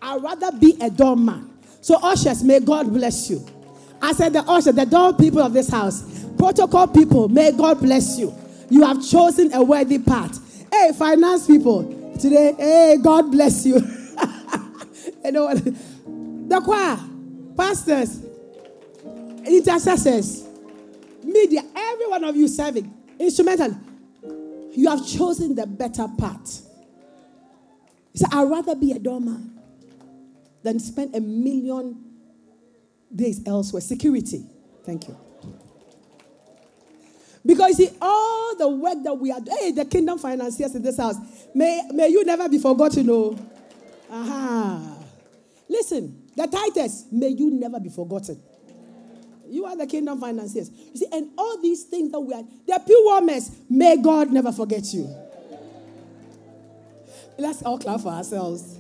I'd 0.01 0.23
rather 0.23 0.53
be 0.53 0.77
a 0.81 0.91
dumb 0.91 1.25
man. 1.25 1.51
So, 1.81 1.99
ushers, 2.03 2.43
may 2.43 2.61
God 2.61 2.93
bless 2.93 3.31
you. 3.31 3.45
I 4.01 4.13
said, 4.13 4.33
the 4.33 4.41
ushers, 4.41 4.75
the 4.75 4.87
dumb 4.87 5.17
people 5.17 5.41
of 5.41 5.53
this 5.53 5.69
house, 5.69 6.25
protocol 6.37 6.87
people, 6.87 7.29
may 7.29 7.53
God 7.53 7.81
bless 7.81 8.19
you. 8.19 8.35
You 8.71 8.85
have 8.85 9.05
chosen 9.07 9.53
a 9.53 9.63
worthy 9.63 9.99
path. 9.99 10.39
Hey, 10.71 10.93
finance 10.93 11.47
people, 11.47 12.15
today, 12.19 12.55
hey, 12.59 12.97
God 13.03 13.31
bless 13.33 13.65
you. 13.67 13.77
you 15.25 15.33
know 15.33 15.47
what? 15.47 15.65
The 15.65 16.61
choir, 16.65 16.99
pastors, 17.57 18.23
intercessors, 19.47 20.47
media, 21.25 21.63
every 21.75 22.07
one 22.07 22.25
of 22.25 22.37
you 22.37 22.47
serving, 22.49 22.93
instrumental. 23.19 23.77
You 24.73 24.91
have 24.91 25.07
chosen 25.07 25.55
the 25.55 25.67
better 25.67 26.07
part. 26.19 26.47
Said, 28.15 28.29
I'd 28.33 28.51
rather 28.51 28.75
be 28.75 28.93
a 28.93 28.99
doorman 28.99 29.58
than 30.63 30.79
spend 30.79 31.15
a 31.15 31.21
million 31.21 32.05
days 33.15 33.41
elsewhere. 33.47 33.81
Security. 33.81 34.45
Thank 34.85 35.09
you. 35.09 35.17
Because 37.45 37.77
see, 37.77 37.89
all 38.01 38.57
the 38.57 38.69
work 38.69 39.03
that 39.05 39.15
we 39.15 39.31
are 39.31 39.41
doing, 39.41 39.57
hey, 39.59 39.71
the 39.73 39.85
kingdom 39.85 40.19
financiers 40.19 40.75
in 40.75 40.83
this 40.83 40.99
house, 40.99 41.17
may, 41.55 41.83
may 41.93 42.09
you 42.09 42.25
never 42.25 42.49
be 42.49 42.59
forgotten, 42.59 43.09
oh. 43.11 43.39
Aha. 44.11 44.97
Listen, 45.69 46.27
the 46.37 46.47
titles, 46.47 47.07
may 47.11 47.29
you 47.29 47.51
never 47.51 47.79
be 47.81 47.89
forgotten. 47.89 48.41
You 49.49 49.65
are 49.65 49.77
the 49.77 49.87
kingdom 49.87 50.21
financiers. 50.21 50.71
You 50.71 50.97
see, 50.97 51.07
and 51.11 51.31
all 51.39 51.61
these 51.61 51.85
things 51.85 52.13
that 52.13 52.21
we 52.21 52.35
are, 52.35 52.43
the 52.67 52.83
pew 52.87 53.03
warmers, 53.07 53.51
may 53.71 53.97
God 53.97 54.31
never 54.31 54.53
forget 54.53 54.93
you. 54.93 55.09
Let's 57.39 57.63
all 57.63 57.79
clap 57.79 58.01
for 58.01 58.09
ourselves. 58.09 58.78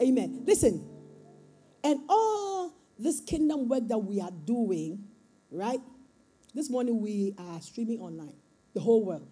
Amen. 0.00 0.42
Listen, 0.44 0.84
and 1.84 2.00
all 2.08 2.72
this 2.98 3.20
kingdom 3.20 3.68
work 3.68 3.86
that 3.86 3.98
we 3.98 4.20
are 4.20 4.32
doing, 4.44 5.04
right? 5.52 5.78
This 6.52 6.68
morning 6.68 7.00
we 7.00 7.32
are 7.38 7.60
streaming 7.60 8.00
online, 8.00 8.34
the 8.74 8.80
whole 8.80 9.04
world. 9.04 9.30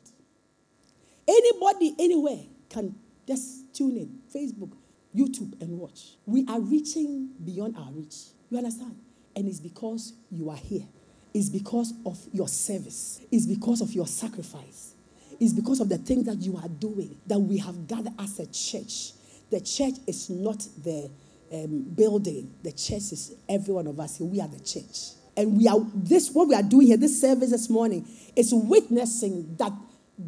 Anybody, 1.27 1.97
anywhere 1.99 2.39
can 2.69 2.95
just 3.27 3.75
tune 3.75 3.97
in, 3.97 4.21
Facebook, 4.33 4.71
YouTube, 5.17 5.61
and 5.61 5.81
watch. 5.81 6.13
We 6.27 6.47
are 6.47 6.61
reaching 6.61 7.31
beyond 7.45 7.77
our 7.77 7.91
reach. 7.91 8.19
You 8.51 8.59
understand? 8.59 8.95
And 9.35 9.49
it's 9.49 9.59
because 9.59 10.13
you 10.31 10.49
are 10.51 10.57
here. 10.57 10.87
It's 11.35 11.49
because 11.49 11.93
of 12.07 12.25
your 12.33 12.47
service. 12.47 13.21
It's 13.33 13.47
because 13.47 13.81
of 13.81 13.93
your 13.93 14.07
sacrifice. 14.07 14.94
It's 15.41 15.53
because 15.53 15.81
of 15.81 15.89
the 15.89 15.99
things 15.99 16.27
that 16.27 16.39
you 16.39 16.57
are 16.57 16.69
doing 16.69 17.19
that 17.27 17.39
we 17.39 17.59
have 17.59 17.87
gathered 17.87 18.13
as 18.19 18.39
a 18.39 18.47
church. 18.47 19.13
The 19.51 19.61
church 19.61 19.95
is 20.07 20.31
not 20.31 20.67
the 20.83 21.11
um, 21.53 21.83
building. 21.95 22.55
The 22.63 22.73
church 22.73 23.13
is 23.13 23.35
every 23.49 23.75
one 23.75 23.87
of 23.87 23.99
us 24.01 24.19
here. 24.19 24.27
We 24.27 24.41
are 24.41 24.49
the 24.49 24.61
church. 24.61 25.13
And 25.37 25.57
we 25.57 25.69
are 25.69 25.79
this 25.95 26.31
what 26.31 26.49
we 26.49 26.55
are 26.55 26.63
doing 26.63 26.89
here, 26.89 26.97
this 26.97 27.21
service 27.21 27.51
this 27.51 27.69
morning, 27.69 28.07
is 28.37 28.53
witnessing 28.55 29.57
that 29.57 29.73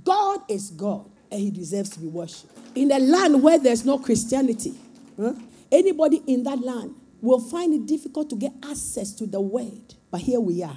God 0.04 0.40
is 0.48 0.70
God 0.70 1.08
and 1.30 1.40
he 1.40 1.50
deserves 1.50 1.90
to 1.90 2.00
be 2.00 2.06
worshipped. 2.06 2.52
In 2.74 2.90
a 2.90 2.98
land 2.98 3.42
where 3.42 3.58
there's 3.58 3.84
no 3.84 3.98
Christianity, 3.98 4.74
huh, 5.18 5.34
anybody 5.70 6.22
in 6.26 6.42
that 6.44 6.60
land 6.60 6.94
will 7.20 7.40
find 7.40 7.72
it 7.74 7.86
difficult 7.86 8.30
to 8.30 8.36
get 8.36 8.52
access 8.68 9.12
to 9.14 9.26
the 9.26 9.40
word. 9.40 9.94
But 10.10 10.20
here 10.20 10.40
we 10.40 10.62
are 10.62 10.76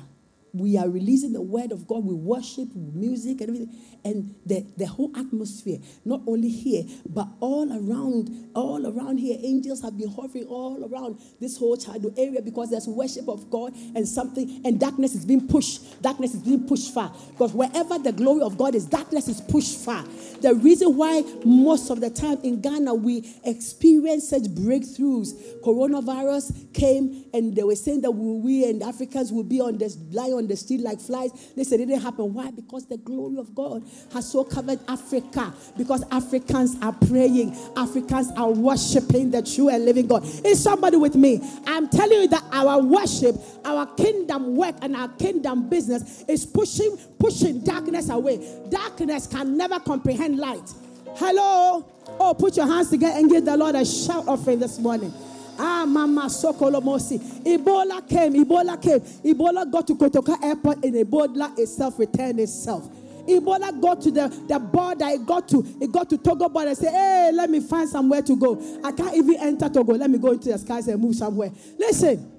we 0.54 0.78
are 0.78 0.90
releasing 0.90 1.34
the 1.34 1.42
word 1.42 1.72
of 1.72 1.88
God. 1.88 2.04
We 2.04 2.14
worship, 2.16 2.70
music, 2.76 3.42
and 3.42 3.50
everything. 3.50 3.76
And 4.04 4.36
the, 4.46 4.66
the 4.78 4.86
whole 4.86 5.12
atmosphere, 5.16 5.78
not 6.06 6.22
only 6.26 6.50
here, 6.50 6.84
but 7.08 7.28
all 7.40 7.70
around, 7.72 8.50
all 8.56 8.88
around 8.88 9.18
here. 9.18 9.38
Angels 9.42 9.82
have 9.82 9.98
been 9.98 10.10
hovering 10.10 10.46
all 10.46 10.84
around 10.86 11.20
this 11.40 11.58
whole 11.58 11.78
childhood 11.78 12.14
area 12.18 12.42
because 12.42 12.70
there's 12.70 12.88
worship 12.88 13.28
of 13.28 13.50
God 13.50 13.74
and 13.96 14.08
something, 14.08 14.62
and 14.66 14.80
darkness 14.80 15.16
is 15.16 15.26
being 15.26 15.48
pushed. 15.48 16.02
Darkness 16.02 16.34
is 16.34 16.42
being 16.42 16.68
pushed 16.68 16.94
far. 16.94 17.14
Because 17.32 17.54
wherever 17.54 18.00
the 18.00 18.12
glory 18.12 18.42
of 18.42 18.58
God 18.58 18.74
is, 18.74 18.86
darkness 18.86 19.28
is 19.28 19.42
pushed 19.42 19.80
far. 19.80 20.04
The 20.42 20.56
reason 20.56 20.96
why 20.96 21.24
most 21.44 21.90
of 21.90 22.02
the 22.02 22.10
time 22.10 22.40
in 22.44 22.62
Ghana 22.62 22.94
we 22.94 23.30
experience 23.44 24.30
such 24.30 24.44
breakthroughs, 24.44 25.62
coronavirus 25.62 26.74
came 26.74 27.26
and 27.34 27.56
they 27.56 27.64
were 27.64 27.76
saying 27.76 28.02
that 28.02 28.12
we, 28.12 28.40
we 28.40 28.70
and 28.70 28.82
Africans 28.82 29.32
will 29.32 29.44
be 29.44 29.60
on 29.60 29.78
this 29.78 29.98
lie 30.12 30.32
on 30.40 30.48
the 30.48 30.56
street 30.56 30.82
like 30.82 31.00
flies. 31.00 31.32
They 31.56 31.64
said 31.64 31.80
it 31.80 31.86
didn't 31.86 32.02
happen. 32.02 32.34
Why? 32.34 32.50
Because 32.50 32.88
the 32.88 32.98
glory 32.98 33.38
of 33.38 33.54
God 33.54 33.84
has 34.14 34.32
so 34.32 34.44
covered 34.44 34.80
Africa. 34.88 35.54
Because 35.78 36.04
Africans 36.12 36.76
are 36.82 36.94
praying, 36.94 37.56
Africans 37.78 38.32
are 38.36 38.50
worshiping 38.50 39.30
the 39.30 39.44
true 39.44 39.70
and 39.70 39.86
living 39.86 40.08
God. 40.08 40.24
Is 40.44 40.64
somebody 40.64 40.98
with 40.98 41.16
me? 41.16 41.40
I'm 41.68 41.88
telling 41.90 42.22
you 42.22 42.28
that 42.30 42.44
our 42.52 42.82
worship, 42.82 43.36
our 43.64 43.86
kingdom 43.96 44.56
work, 44.56 44.76
and 44.82 44.96
our 44.96 45.10
kingdom 45.10 45.70
business 45.70 46.24
is 46.28 46.46
pushing, 46.46 46.98
pushing 47.20 47.62
darkness 47.64 48.10
away. 48.10 48.40
Darkness 48.70 49.28
can 49.28 49.58
never 49.58 49.80
comprehend 49.80 50.40
light. 50.40 50.74
Hello? 51.16 51.86
Oh, 52.20 52.34
put 52.34 52.56
your 52.56 52.66
hands 52.66 52.90
together 52.90 53.18
and 53.18 53.30
give 53.30 53.46
the 53.46 53.56
Lord 53.56 53.76
a 53.76 53.86
shout 53.86 54.28
offering 54.28 54.60
this 54.60 54.80
morning. 54.80 55.14
Ah, 55.60 55.86
Mama 55.86 56.24
Sokolomosi. 56.28 57.20
Ebola 57.44 58.08
came, 58.08 58.34
Ebola 58.46 58.82
came. 58.82 59.02
Ebola 59.02 59.70
got 59.70 59.86
to 59.88 59.96
Kotoka 59.96 60.42
Airport 60.44 60.84
and 60.86 60.96
Ebola 60.96 61.58
itself 61.60 62.00
returned 62.00 62.40
itself. 62.40 62.90
Ebola 63.28 63.80
got 63.82 64.02
to 64.02 64.12
the, 64.12 64.28
the 64.48 64.58
border, 64.60 65.08
it 65.08 65.26
got 65.26 65.48
to 65.50 65.66
it 65.82 65.92
got 65.92 66.10
to 66.10 66.18
Togo 66.18 66.50
border 66.50 66.74
say, 66.76 66.90
hey, 66.90 67.32
let 67.34 67.50
me 67.50 67.60
find 67.60 67.88
somewhere 67.90 68.22
to 68.22 68.36
go. 68.38 68.80
I 68.84 68.92
can't 68.94 69.16
even 69.16 69.36
enter 69.36 69.70
Togo. 69.70 69.94
Let 69.94 70.10
me 70.10 70.18
go 70.18 70.32
into 70.32 70.50
the 70.50 70.58
skies 70.58 70.88
and 70.88 71.02
move 71.02 71.16
somewhere. 71.16 71.52
Listen, 71.78 72.32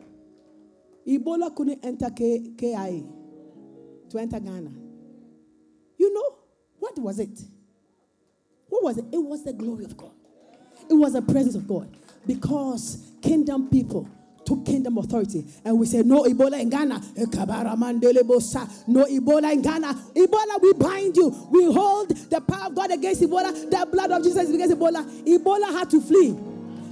Ebola 1.07 1.55
couldn't 1.55 1.85
enter 1.85 2.11
K- 2.11 2.53
KIA 2.59 3.03
to 4.11 4.19
enter 4.19 4.41
Ghana. 4.41 4.71
You 5.99 6.15
know, 6.15 6.35
what 6.79 6.99
was 6.99 7.19
it? 7.19 7.39
What 8.69 8.83
was 8.85 8.99
it? 8.99 9.05
It 9.13 9.19
was 9.19 9.45
the 9.45 9.53
glory 9.53 9.85
of 9.85 9.97
God. 9.97 10.13
It 10.89 10.95
was 10.95 11.13
the 11.13 11.23
presence 11.23 11.55
of 11.55 11.69
God. 11.69 11.95
Because 12.27 13.13
kingdom 13.23 13.69
people 13.71 14.09
took 14.45 14.65
kingdom 14.67 14.99
authority 14.99 15.45
and 15.65 15.79
we 15.79 15.87
said, 15.87 16.07
No 16.07 16.25
Ebola 16.25 16.61
in 16.61 16.71
Ghana. 16.71 16.97
Eh, 17.17 17.25
no 17.27 19.05
Ebola 19.05 19.53
in 19.53 19.63
Ghana. 19.63 19.95
Ebola, 20.15 20.63
we 20.63 20.73
bind 20.75 21.17
you. 21.17 21.49
We 21.51 21.73
hold 21.73 22.11
the 22.11 22.41
power 22.41 22.67
of 22.67 22.75
God 22.75 22.91
against 22.91 23.23
Ebola. 23.23 23.53
The 23.71 23.89
blood 23.91 24.11
of 24.11 24.23
Jesus 24.23 24.49
against 24.49 24.77
Ebola. 24.77 25.05
Ebola 25.25 25.73
had 25.73 25.91
to 25.91 26.01
flee. 26.01 26.37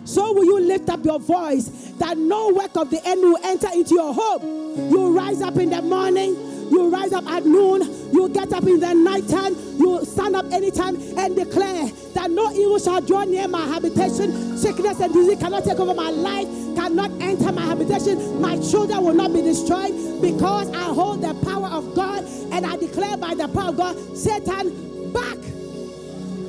So 0.05 0.33
will 0.33 0.45
you 0.45 0.61
lift 0.61 0.89
up 0.89 1.05
your 1.05 1.21
voice 1.21 1.67
that 1.99 2.17
no 2.17 2.49
work 2.49 2.77
of 2.77 2.91
the 2.91 3.05
enemy 3.07 3.29
will 3.29 3.45
enter 3.45 3.69
into 3.75 3.95
your 3.95 4.15
home. 4.15 4.91
You 4.91 5.15
rise 5.15 5.43
up 5.43 5.57
in 5.57 5.69
the 5.69 5.83
morning, 5.83 6.35
you 6.71 6.91
rise 6.91 7.13
up 7.13 7.27
at 7.27 7.45
noon, 7.45 7.83
you 8.13 8.29
get 8.31 8.53
up 8.53 8.65
in 8.65 8.81
the 8.81 8.93
night 8.95 9.29
time, 9.29 9.55
you 9.79 10.05
stand 10.05 10.37
up 10.37 10.47
anytime 10.53 10.97
and 11.19 11.37
declare 11.37 11.87
that 12.15 12.31
no 12.31 12.53
evil 12.53 12.79
shall 12.79 13.01
draw 13.01 13.25
near 13.25 13.49
my 13.49 13.65
habitation. 13.67 14.57
Sickness 14.57 15.01
and 15.01 15.13
disease 15.13 15.39
cannot 15.39 15.65
take 15.65 15.79
over 15.79 15.95
my 15.95 16.11
life, 16.11 16.47
cannot 16.77 17.11
enter 17.21 17.53
my 17.53 17.63
habitation. 17.63 18.41
My 18.41 18.57
children 18.59 19.03
will 19.05 19.15
not 19.15 19.33
be 19.33 19.43
destroyed 19.43 19.93
because 20.21 20.71
I 20.71 20.85
hold 20.85 21.23
the 21.23 21.35
power 21.45 21.69
of 21.69 21.95
God 21.95 22.25
and 22.53 22.67
I 22.67 22.77
declare 22.77 23.17
by 23.17 23.35
the 23.35 23.49
power 23.49 23.69
of 23.71 23.77
God, 23.77 24.17
Satan, 24.17 25.13
back. 25.13 25.39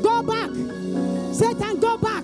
Go 0.02 0.24
back. 0.24 0.50
Satan, 1.34 1.80
go 1.80 1.98
back. 1.98 2.24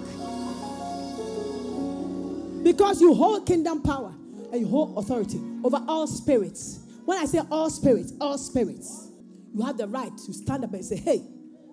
Because 2.63 2.99
you 2.99 3.13
hold 3.13 3.45
kingdom 3.45 3.81
power 3.81 4.11
and 4.51 4.61
you 4.61 4.67
hold 4.67 4.97
authority 4.97 5.39
over 5.63 5.83
all 5.87 6.07
spirits. 6.07 6.79
When 7.05 7.19
I 7.19 7.25
say 7.25 7.39
all 7.51 7.69
spirits, 7.69 8.13
all 8.19 8.37
spirits, 8.37 9.09
you 9.53 9.63
have 9.63 9.77
the 9.77 9.87
right 9.87 10.11
to 10.25 10.33
stand 10.33 10.63
up 10.63 10.73
and 10.73 10.83
say, 10.83 10.97
hey, 10.97 11.21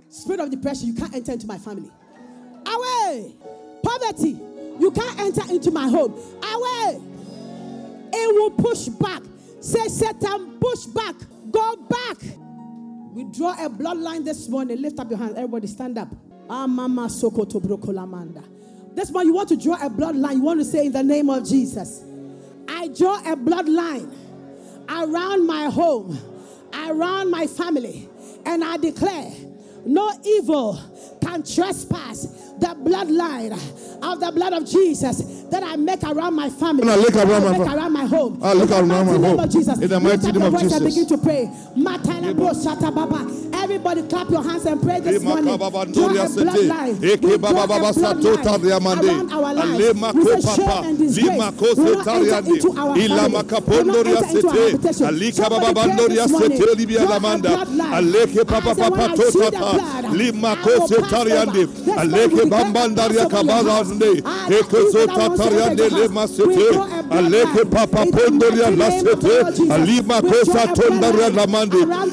spirit 0.08 0.40
of 0.40 0.50
depression, 0.50 0.88
you 0.88 0.94
can't 0.94 1.14
enter 1.14 1.32
into 1.32 1.46
my 1.46 1.58
family. 1.58 1.90
Away! 2.66 3.34
Poverty, 3.82 4.38
you 4.78 4.92
can't 4.94 5.18
enter 5.18 5.42
into 5.50 5.70
my 5.70 5.88
home. 5.88 6.12
Away! 6.12 7.00
It 8.14 8.34
will 8.34 8.50
push 8.50 8.88
back. 8.88 9.22
Say, 9.60 9.88
Satan, 9.88 10.58
push 10.60 10.84
back. 10.86 11.14
Go 11.50 11.76
back. 11.76 12.18
We 13.12 13.24
draw 13.24 13.52
a 13.52 13.70
bloodline 13.70 14.24
this 14.24 14.48
morning. 14.48 14.80
Lift 14.82 14.98
up 15.00 15.08
your 15.08 15.18
hands. 15.18 15.34
Everybody 15.36 15.66
stand 15.66 15.98
up. 15.98 16.08
Ah, 16.48 16.66
mama 16.66 17.08
sokoto 17.08 17.60
brokolamanda. 17.60 18.44
This 18.94 19.10
one, 19.10 19.26
you 19.26 19.32
want 19.32 19.48
to 19.48 19.56
draw 19.56 19.74
a 19.74 19.88
bloodline. 19.88 20.34
You 20.34 20.42
want 20.42 20.60
to 20.60 20.64
say, 20.64 20.86
in 20.86 20.92
the 20.92 21.02
name 21.02 21.30
of 21.30 21.48
Jesus, 21.48 22.04
I 22.68 22.88
draw 22.88 23.18
a 23.20 23.36
bloodline 23.36 24.14
around 24.88 25.46
my 25.46 25.64
home, 25.70 26.18
around 26.88 27.30
my 27.30 27.46
family, 27.46 28.08
and 28.46 28.64
I 28.64 28.76
declare 28.76 29.30
no 29.84 30.12
evil 30.24 30.80
can 31.20 31.42
trespass 31.42 32.26
the 32.58 32.68
bloodline 32.84 33.52
of 34.02 34.20
the 34.20 34.30
blood 34.32 34.52
of 34.52 34.66
Jesus 34.68 35.42
that 35.50 35.62
I 35.62 35.76
make 35.76 36.02
around 36.04 36.34
my 36.34 36.48
family. 36.50 36.88
I 36.88 36.96
look 36.96 37.14
around, 37.14 37.30
I 37.30 37.38
my, 37.40 37.58
make 37.58 37.68
around 37.68 37.92
my 37.92 38.04
home. 38.04 38.40
I 38.42 38.52
look 38.52 38.62
In 38.62 38.68
the 38.68 38.74
around 38.76 38.88
my 38.88 39.02
mighty 39.04 39.18
name 39.18 39.30
home. 39.30 39.40
of 39.40 39.50
Jesus. 39.50 39.78
In 39.80 39.88
the 39.88 40.00
mighty 40.00 40.32
name 40.32 40.42
of 40.42 40.52
voice 40.52 40.62
and 40.62 40.70
Jesus. 40.70 40.94
begin 40.94 41.06
to 41.08 41.18
pray. 41.18 41.50
Matala 43.78 44.02
bro 44.02 44.02
shata 44.02 44.02
baba. 44.02 44.02
Everybody 44.02 44.02
clap 44.08 44.30
your 44.30 44.42
hands 44.42 44.66
and 44.66 44.82
pray 44.82 45.00
this 45.00 45.22
morning. 45.22 45.44
Draw 45.44 45.56
a 45.56 46.28
bloodline. 46.28 47.00
We 47.00 47.16
draw 47.38 47.64
a 47.64 47.92
bloodline 47.92 49.02
around 49.02 49.32
our 49.32 49.54
lives. 49.54 50.14
We 50.14 50.24
say 50.24 50.40
shame 50.56 50.84
and 50.84 50.98
disgrace 50.98 51.76
will 51.76 51.94
not 51.94 52.06
enter 52.08 52.52
into 52.52 52.70
our 52.78 52.94
family, 52.94 53.08
will 53.08 53.84
not 53.84 54.06
enter 54.06 54.26
into 54.28 54.48
our 54.48 54.54
habitation. 54.68 55.32
Somebody 55.32 55.72
pray 55.74 56.06
this 56.08 56.30
morning. 56.30 56.58
sete 56.58 56.76
libia 56.76 56.98
Draw 57.00 57.16
a 57.16 57.18
bloodline. 57.20 57.92
I 58.52 58.74
say, 58.74 58.88
when 58.88 59.00
I 59.00 59.14
see 59.16 59.40
the 59.40 59.50
blood, 59.50 60.04
I 60.04 60.08
will 60.12 60.32
pass 60.42 60.80
over. 60.80 61.02
This 61.62 61.96
Aleke 61.96 62.32
one 62.32 62.44
we 62.44 62.50
bambandaria 62.50 63.24
declare 63.24 63.30
pass 63.30 63.42
over 63.42 63.52
your 63.52 63.72
house. 63.72 63.90
kabazande. 63.90 64.22
Ah, 64.24 64.46
Eke 64.46 64.52
that 64.52 64.72
evil 64.72 64.92
that 64.92 65.08
zota 65.08 65.18
wants 65.18 65.42
to 65.42 65.50
tariande 65.50 65.80
enter 65.82 65.88
your 65.88 66.08
lema 66.08 66.20
house. 66.20 66.38
We 66.38 66.54
draw 66.56 66.84
a 66.84 67.02
bloodline. 67.02 67.22
In 68.02 68.38
the 68.38 68.70
name 68.70 69.06
of 69.06 69.20
the 69.20 69.28
Lord. 69.28 69.54
Jesus. 69.56 69.78
We 70.22 70.30
draw 70.42 70.62
a 70.62 70.76
bloodline 70.76 71.86
around 71.88 72.10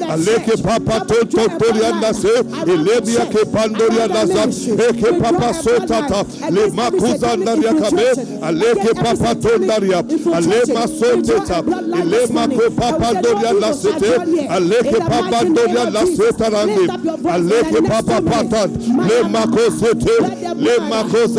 church. 1.30 1.49
Papa 1.58 1.64
Come 1.66 1.80
and 1.82 1.84
draw 1.84 1.98
a 1.98 2.10
totorianda 2.10 2.14
se. 2.14 2.28
bloodline 2.28 2.68
around 2.68 2.90
the 2.90 3.00
Elebia 3.00 3.24
church, 3.24 3.32
ke 3.32 3.44
pandoria 3.50 4.06
around 4.06 4.08
the 4.10 4.14
la 4.14 4.24
ministry. 4.26 4.76
sa. 4.76 4.84
Eke 4.88 5.18
papa 5.18 5.52
sotata. 5.54 6.50
Le 6.50 6.70
makuzandaria 6.70 7.72
satanic 7.72 7.78
kabe. 7.80 8.40
Aleke 8.42 8.94
papa 8.94 9.34
tondaria. 9.34 10.00
infiltration. 10.10 10.76
Alema 10.76 10.86
We 11.10 11.22
draw 11.22 11.42
a 11.42 11.46
soteta. 11.46 11.62
bloodline 11.62 12.02
Elema 12.02 12.10
this 12.10 12.30
morning. 12.30 12.58
ko 12.58 12.64
And 12.66 12.74
we 12.76 12.76
papa 12.76 13.22
doria 13.22 13.52
la 13.52 13.68
evil 13.68 13.80
shall 13.80 14.00
sete. 14.00 14.14
draw 14.14 14.24
near. 14.24 14.48
Aleke 14.48 14.98
papa 15.00 15.44
doria 15.54 15.82
of 15.86 15.92
la 15.94 16.04
Jesus. 16.04 16.26
setarande. 16.30 16.76
Lift 16.76 16.90
up 16.90 17.04
your 17.04 17.16
voice 17.18 17.34
in 17.36 17.50
Aleke 17.50 17.88
papa 17.88 18.22
patan. 18.22 18.70
Le 19.08 19.28
mako 19.28 19.70
sete. 19.70 20.16
Le 20.56 20.80
mako 20.80 21.24
of 21.24 21.30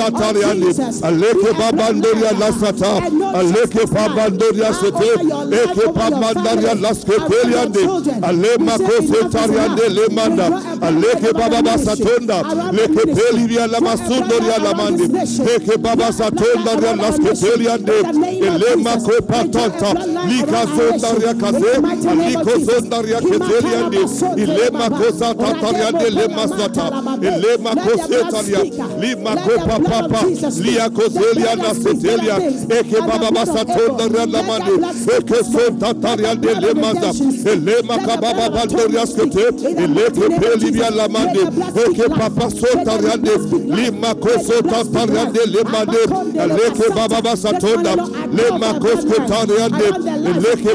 Aleke 1.02 1.42
be 1.42 1.50
a 1.50 1.54
babandoria 1.54 2.32
bloodline. 2.32 2.40
la 2.40 2.52
sata. 2.52 3.06
And 3.06 3.20
no 3.20 3.26
Aleke 3.34 3.86
babandoria 3.86 4.72
line. 4.72 4.74
sete. 4.74 4.96
Over 5.12 5.24
your 5.24 5.46
life, 5.46 5.72
Eke 5.72 5.88
over 5.88 6.08
your 6.10 6.20
babandaria 6.20 6.34
family, 6.34 6.64
la 6.64 6.72
around 6.72 6.82
your 6.82 6.96
skepeliande. 6.96 7.82
children. 7.82 8.22
Alema 8.22 8.78
We 8.78 8.86
ko 8.86 8.92
say 9.00 9.06
enough 9.06 9.26
is 9.26 9.34
setariande 9.34 9.90
enough. 9.92 10.02
le 10.02 10.08
We 10.08 10.16
manda. 10.16 10.48
draw 10.48 10.58
a 10.58 10.62
bloodline 10.62 11.02
Aleke 11.02 11.34
baba 11.34 11.50
the 11.50 11.62
basatonda. 11.70 12.38
ministry, 12.38 12.60
around 12.60 12.76
the 12.76 12.82
Leke 12.82 13.04
pelivia 13.16 13.68
la 13.72 13.80
Draw 13.80 13.90
a 13.90 13.98
masundoria 13.98 14.56
bloodline 14.58 14.64
la 14.64 14.74
mandi. 14.74 15.08
this 15.08 15.10
nation. 15.12 15.48
Eke 15.50 15.78
baba 15.82 16.08
satonda 16.12 16.42
bloodline 16.42 16.82
ria 16.82 16.90
around 16.90 16.98
la 17.02 17.08
our 17.08 17.18
nation. 17.18 17.50
the 17.62 18.12
name 18.14 18.44
of 18.44 18.62
Elema 18.62 18.94
Jesus. 18.96 19.06
ko 19.06 19.22
patanta. 19.22 19.90
Lika 20.32 20.62
zonda 20.66 20.92
nation. 20.92 21.20
ria 21.22 21.32
In 21.32 21.38
the 21.38 21.52
kaze. 21.52 21.82
mighty 21.82 22.08
name 22.08 22.36
of 22.36 22.48
Aliko 22.48 22.58
Jesus. 22.58 22.82
zonda 22.82 23.02
ria 23.02 23.20
keteliande. 23.22 23.98
Ilema 24.42 24.90
ko 24.90 25.12
satatariande 25.12 26.10
lema 26.10 26.48
sata. 26.48 26.86
Elema 27.22 27.76
ko 27.76 27.98
setalia. 27.98 28.62
Lima 29.02 29.36
ko 29.36 29.52
papa. 29.60 30.26
Lia 30.62 30.90
ko 30.90 31.04
zelia 31.10 31.56
na 31.56 31.74
setelia. 31.74 32.38
Eke 32.70 33.00
baba 33.02 33.32
basatonda 33.32 34.08
ria 34.08 34.26
la 34.26 34.44
mandi. 34.44 34.72
Eke 35.18 35.44
sonta 35.44 35.94
tariande 35.94 36.54
lemaza. 36.62 37.12
Elema 37.52 37.98
kababa 37.98 38.50
bandoria 38.50 39.06
skete. 39.08 39.52
Eleke 39.84 40.40
pelivia 40.40 40.90
la 40.90 41.08
mandi. 41.08 41.40
Eke 41.40 42.10
papa 42.10 42.50
sota 42.50 42.98
riande. 42.98 43.32
Lima 43.76 44.14
ko 44.16 44.30
sota 44.48 44.84
tariande 44.94 45.40
lemande. 45.46 46.02
Eleke 46.44 46.90
baba 46.96 47.22
basatonda. 47.22 47.96
Lema 48.32 48.74
ko 48.80 48.88
sketa 49.02 49.46
riande. 49.46 49.88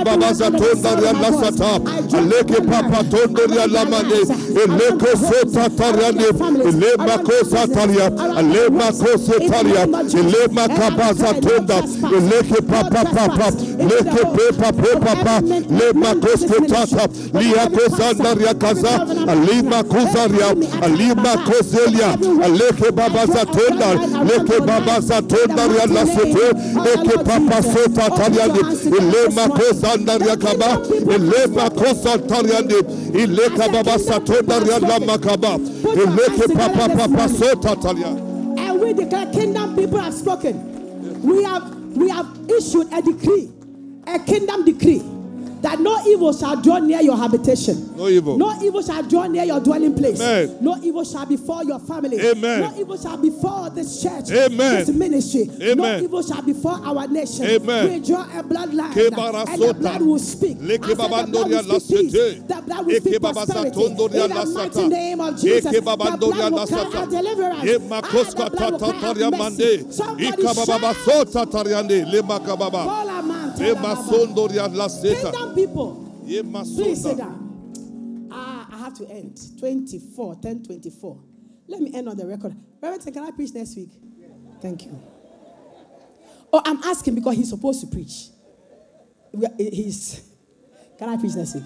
Baba 0.05 0.35
satonda 0.35 0.91
ria 1.01 1.13
la 1.13 1.31
sata. 1.33 1.81
Eleke 2.19 2.61
papa 2.67 3.05
tondo 3.11 3.43
ria 3.47 3.85
mande. 3.85 4.21
Eleke 4.65 5.17
sota 5.17 5.69
tariande. 5.71 6.29
Elema 6.69 7.19
ko 7.19 7.45
sataria. 7.51 8.07
Elema 8.41 8.93
ko 8.93 9.19
setaria. 9.19 9.83
Elema 10.21 10.69
kabaza 10.69 11.35
tonda. 11.41 11.79
Eleke 12.17 12.63
papa 12.63 13.05
papa. 13.05 13.51
Leke 13.79 14.23
pepa 14.37 14.73
pepa 14.73 15.15
pa. 15.25 15.41
Lema 15.79 16.15
ko 16.21 16.37
sketata. 16.37 17.09
Lia 17.41 17.67
ko 17.71 17.97
zandaria 17.97 18.55
kaza. 18.55 18.96
Alima 19.29 19.83
kuzaria. 19.85 20.49
Alima 20.83 21.37
kozelia. 21.47 22.17
Baba. 22.97 23.27
Leke 24.25 24.59
baba 24.67 25.03
sete. 25.03 26.47
Eke 26.93 27.17
papa 27.25 27.63
sota 27.63 28.11
tariande. 28.11 28.61
Elema 28.99 29.49
ko 29.49 29.73
zandaria 29.73 30.37
kaba. 30.37 30.81
Elema 31.15 31.71
ko 31.71 31.95
santariande. 31.95 32.79
Ileka 33.15 33.69
baba 33.73 33.99
makaba. 35.07 35.59
Eleke 35.95 36.55
papa 36.55 36.89
papa 36.89 37.29
sota. 37.29 37.77
And 38.59 38.81
we 38.81 38.93
declare 38.93 39.27
kingdom 39.33 39.75
people 39.77 39.99
have 39.99 40.15
spoken. 40.15 41.23
We 41.23 41.43
have 41.45 41.75
we 41.97 42.09
have 42.11 42.27
issued 42.49 42.93
a 42.93 43.03
decree, 43.03 43.51
a 44.07 44.19
kingdom 44.19 44.65
decree. 44.65 45.03
That 45.67 45.81
no 45.81 46.01
evil 46.07 46.33
shall 46.33 46.63
draw 46.63 46.79
near 46.79 47.01
your 47.01 47.17
habitation. 47.17 47.97
No 47.97 48.07
evil. 48.07 48.39
No 48.39 48.57
evil 48.63 48.81
shall 48.83 49.03
draw 49.03 49.27
near 49.27 49.43
your 49.43 49.59
dwelling 49.59 49.97
place. 49.97 50.21
Amen. 50.21 50.59
No 50.61 50.77
evil 50.81 51.03
shall 51.03 51.27
befall 51.27 51.65
your 51.65 51.81
family. 51.81 52.21
Amen. 52.21 52.61
No 52.61 52.73
evil 52.79 52.97
shall 52.97 53.17
befall 53.17 53.69
this 53.71 54.01
church. 54.01 54.31
Amen. 54.31 54.85
This 54.87 54.95
ministry. 54.95 55.51
Amen. 55.61 55.77
No 55.77 55.99
evil 55.99 56.23
shall 56.23 56.43
befall 56.43 56.79
our 56.87 57.09
nation. 57.09 57.47
Amen. 57.47 57.91
We 57.91 57.99
draw 58.07 58.23
a 58.23 58.45
bloodline. 58.45 58.95
And 58.95 59.61
the 59.61 59.75
blood 59.75 60.03
will 60.03 60.21
speak. 60.21 60.57
The 60.61 60.79
blood 60.79 61.33
will 61.33 61.79
speak 61.79 62.13
peace. 62.13 62.13
The 62.13 62.63
blood 62.65 62.87
will 62.87 63.01
speak 63.01 63.21
prosperity. 63.21 63.85
In 63.87 63.97
the 63.97 64.53
mighty 64.55 64.87
name 64.89 65.21
of 65.21 65.35
Jesus. 65.41 65.65
The 65.65 65.81
blood 65.81 66.21
will 66.21 66.67
cry 66.69 66.85
sata. 66.85 66.95
out 66.95 67.11
deliverance. 67.11 67.65
Ye 67.65 67.75
Ah, 67.91 68.01
the 68.03 68.51
blood 68.55 68.71
will 68.71 68.79
cry 68.79 69.09
out 69.11 69.19
mande. 69.37 69.93
Somebody 69.93 70.43
shout. 70.47 70.97
Kingdom 75.33 75.55
people, 75.55 76.23
please 76.77 77.03
sit 77.03 77.17
down. 77.19 78.29
Ah, 78.31 78.69
I 78.73 78.79
have 78.79 78.95
to 78.99 79.09
end. 79.09 79.39
24, 79.59 80.37
10 80.37 80.63
24. 80.65 81.19
Let 81.69 81.81
me 81.81 81.95
end 81.95 82.09
on 82.09 82.17
the 82.17 82.27
record. 82.27 82.55
Reverend, 82.81 83.13
can 83.13 83.25
I 83.25 83.31
preach 83.31 83.53
next 83.55 83.77
week? 83.77 83.91
Thank 84.61 84.85
you. 84.85 85.01
Oh, 86.53 86.63
I'm 86.65 86.83
asking 86.85 87.15
because 87.15 87.37
he's 87.37 87.49
supposed 87.51 87.81
to 87.81 87.87
preach. 87.87 88.29
He's. 89.59 90.23
Can 90.99 91.09
I 91.09 91.17
preach 91.17 91.35
next 91.35 91.55
week? 91.55 91.65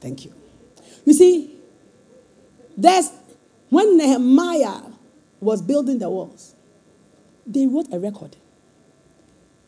Thank 0.00 0.24
you. 0.24 0.34
You 1.04 1.12
see, 1.14 1.56
there's 2.76 3.10
when 3.68 3.96
Nehemiah 3.96 4.82
was 5.40 5.62
building 5.62 5.98
the 5.98 6.10
walls, 6.10 6.54
they 7.46 7.66
wrote 7.66 7.86
a 7.92 7.98
record. 7.98 8.36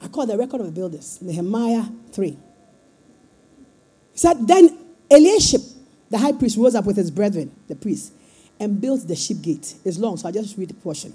I 0.04 0.08
call 0.08 0.26
the 0.26 0.36
record 0.36 0.60
of 0.60 0.66
the 0.66 0.72
builders, 0.72 1.18
Nehemiah 1.22 1.84
3. 2.12 2.28
He 2.30 2.38
said, 4.18 4.46
Then 4.46 4.78
Eliashib, 5.10 5.62
the 6.10 6.18
high 6.18 6.32
priest, 6.32 6.58
rose 6.58 6.74
up 6.74 6.84
with 6.84 6.96
his 6.96 7.10
brethren, 7.10 7.50
the 7.68 7.74
priests, 7.74 8.12
and 8.60 8.78
built 8.78 9.08
the 9.08 9.16
sheep 9.16 9.40
gate. 9.40 9.74
It's 9.82 9.96
long, 9.96 10.18
so 10.18 10.28
I 10.28 10.32
just 10.32 10.58
read 10.58 10.68
the 10.68 10.74
portion. 10.74 11.14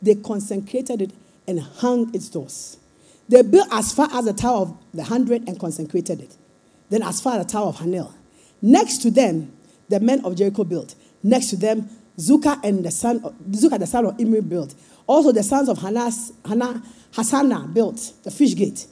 They 0.00 0.14
consecrated 0.14 1.02
it 1.02 1.10
and 1.46 1.60
hung 1.60 2.14
its 2.14 2.30
doors. 2.30 2.78
They 3.28 3.42
built 3.42 3.68
as 3.70 3.92
far 3.92 4.08
as 4.10 4.24
the 4.24 4.32
Tower 4.32 4.62
of 4.62 4.76
the 4.94 5.04
Hundred 5.04 5.46
and 5.46 5.60
consecrated 5.60 6.22
it. 6.22 6.34
Then 6.88 7.02
as 7.02 7.20
far 7.20 7.38
as 7.38 7.46
the 7.46 7.52
Tower 7.52 7.66
of 7.66 7.76
Hanel. 7.76 8.14
Next 8.62 8.98
to 9.02 9.10
them, 9.10 9.52
the 9.90 10.00
men 10.00 10.24
of 10.24 10.36
Jericho 10.36 10.64
built. 10.64 10.94
Next 11.22 11.50
to 11.50 11.56
them, 11.56 11.88
Zuka 12.18 12.58
and 12.64 12.82
the 12.82 12.90
son 12.90 13.20
of, 13.24 13.34
Zuka 13.50 13.78
the 13.78 13.86
son 13.86 14.06
of 14.06 14.18
Imri 14.18 14.40
built. 14.40 14.74
Also 15.06 15.32
the 15.32 15.42
sons 15.42 15.68
of 15.68 15.78
Hanas, 15.78 16.32
Hana, 16.46 16.82
Hasana 17.12 17.72
built 17.72 18.12
the 18.22 18.30
fish 18.30 18.54
gate. 18.54 18.86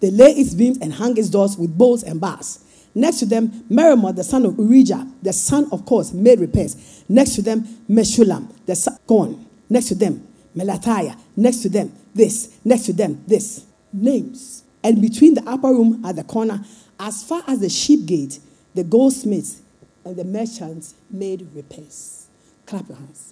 They 0.00 0.10
lay 0.10 0.32
its 0.32 0.54
beams 0.54 0.78
and 0.78 0.92
hung 0.92 1.16
its 1.16 1.28
doors 1.28 1.56
with 1.56 1.76
bolts 1.76 2.02
and 2.02 2.20
bars. 2.20 2.64
Next 2.94 3.20
to 3.20 3.26
them, 3.26 3.48
Meremoth, 3.70 4.16
the 4.16 4.24
son 4.24 4.44
of 4.44 4.54
Urijah, 4.54 5.10
the 5.22 5.32
son 5.32 5.68
of 5.72 5.86
Kos, 5.86 6.12
made 6.12 6.40
repairs. 6.40 7.04
Next 7.08 7.36
to 7.36 7.42
them, 7.42 7.62
Meshullam, 7.88 8.52
the 8.66 8.74
son. 8.74 9.46
Next 9.70 9.86
to 9.88 9.94
them, 9.94 10.26
Melatiah. 10.56 11.18
Next 11.36 11.62
to 11.62 11.68
them, 11.68 11.92
this. 12.14 12.58
Next 12.64 12.86
to 12.86 12.92
them, 12.92 13.24
this. 13.26 13.64
Names. 13.92 14.64
And 14.84 15.00
between 15.00 15.34
the 15.34 15.42
upper 15.48 15.68
room 15.68 16.04
at 16.04 16.16
the 16.16 16.24
corner, 16.24 16.64
as 17.00 17.22
far 17.22 17.42
as 17.46 17.60
the 17.60 17.68
sheep 17.68 18.06
gate, 18.06 18.40
the 18.74 18.84
goldsmiths 18.84 19.62
and 20.04 20.16
the 20.16 20.24
merchants 20.24 20.94
made 21.10 21.48
repairs. 21.54 22.26
Clap 22.66 22.88
your 22.88 22.98
hands. 22.98 23.31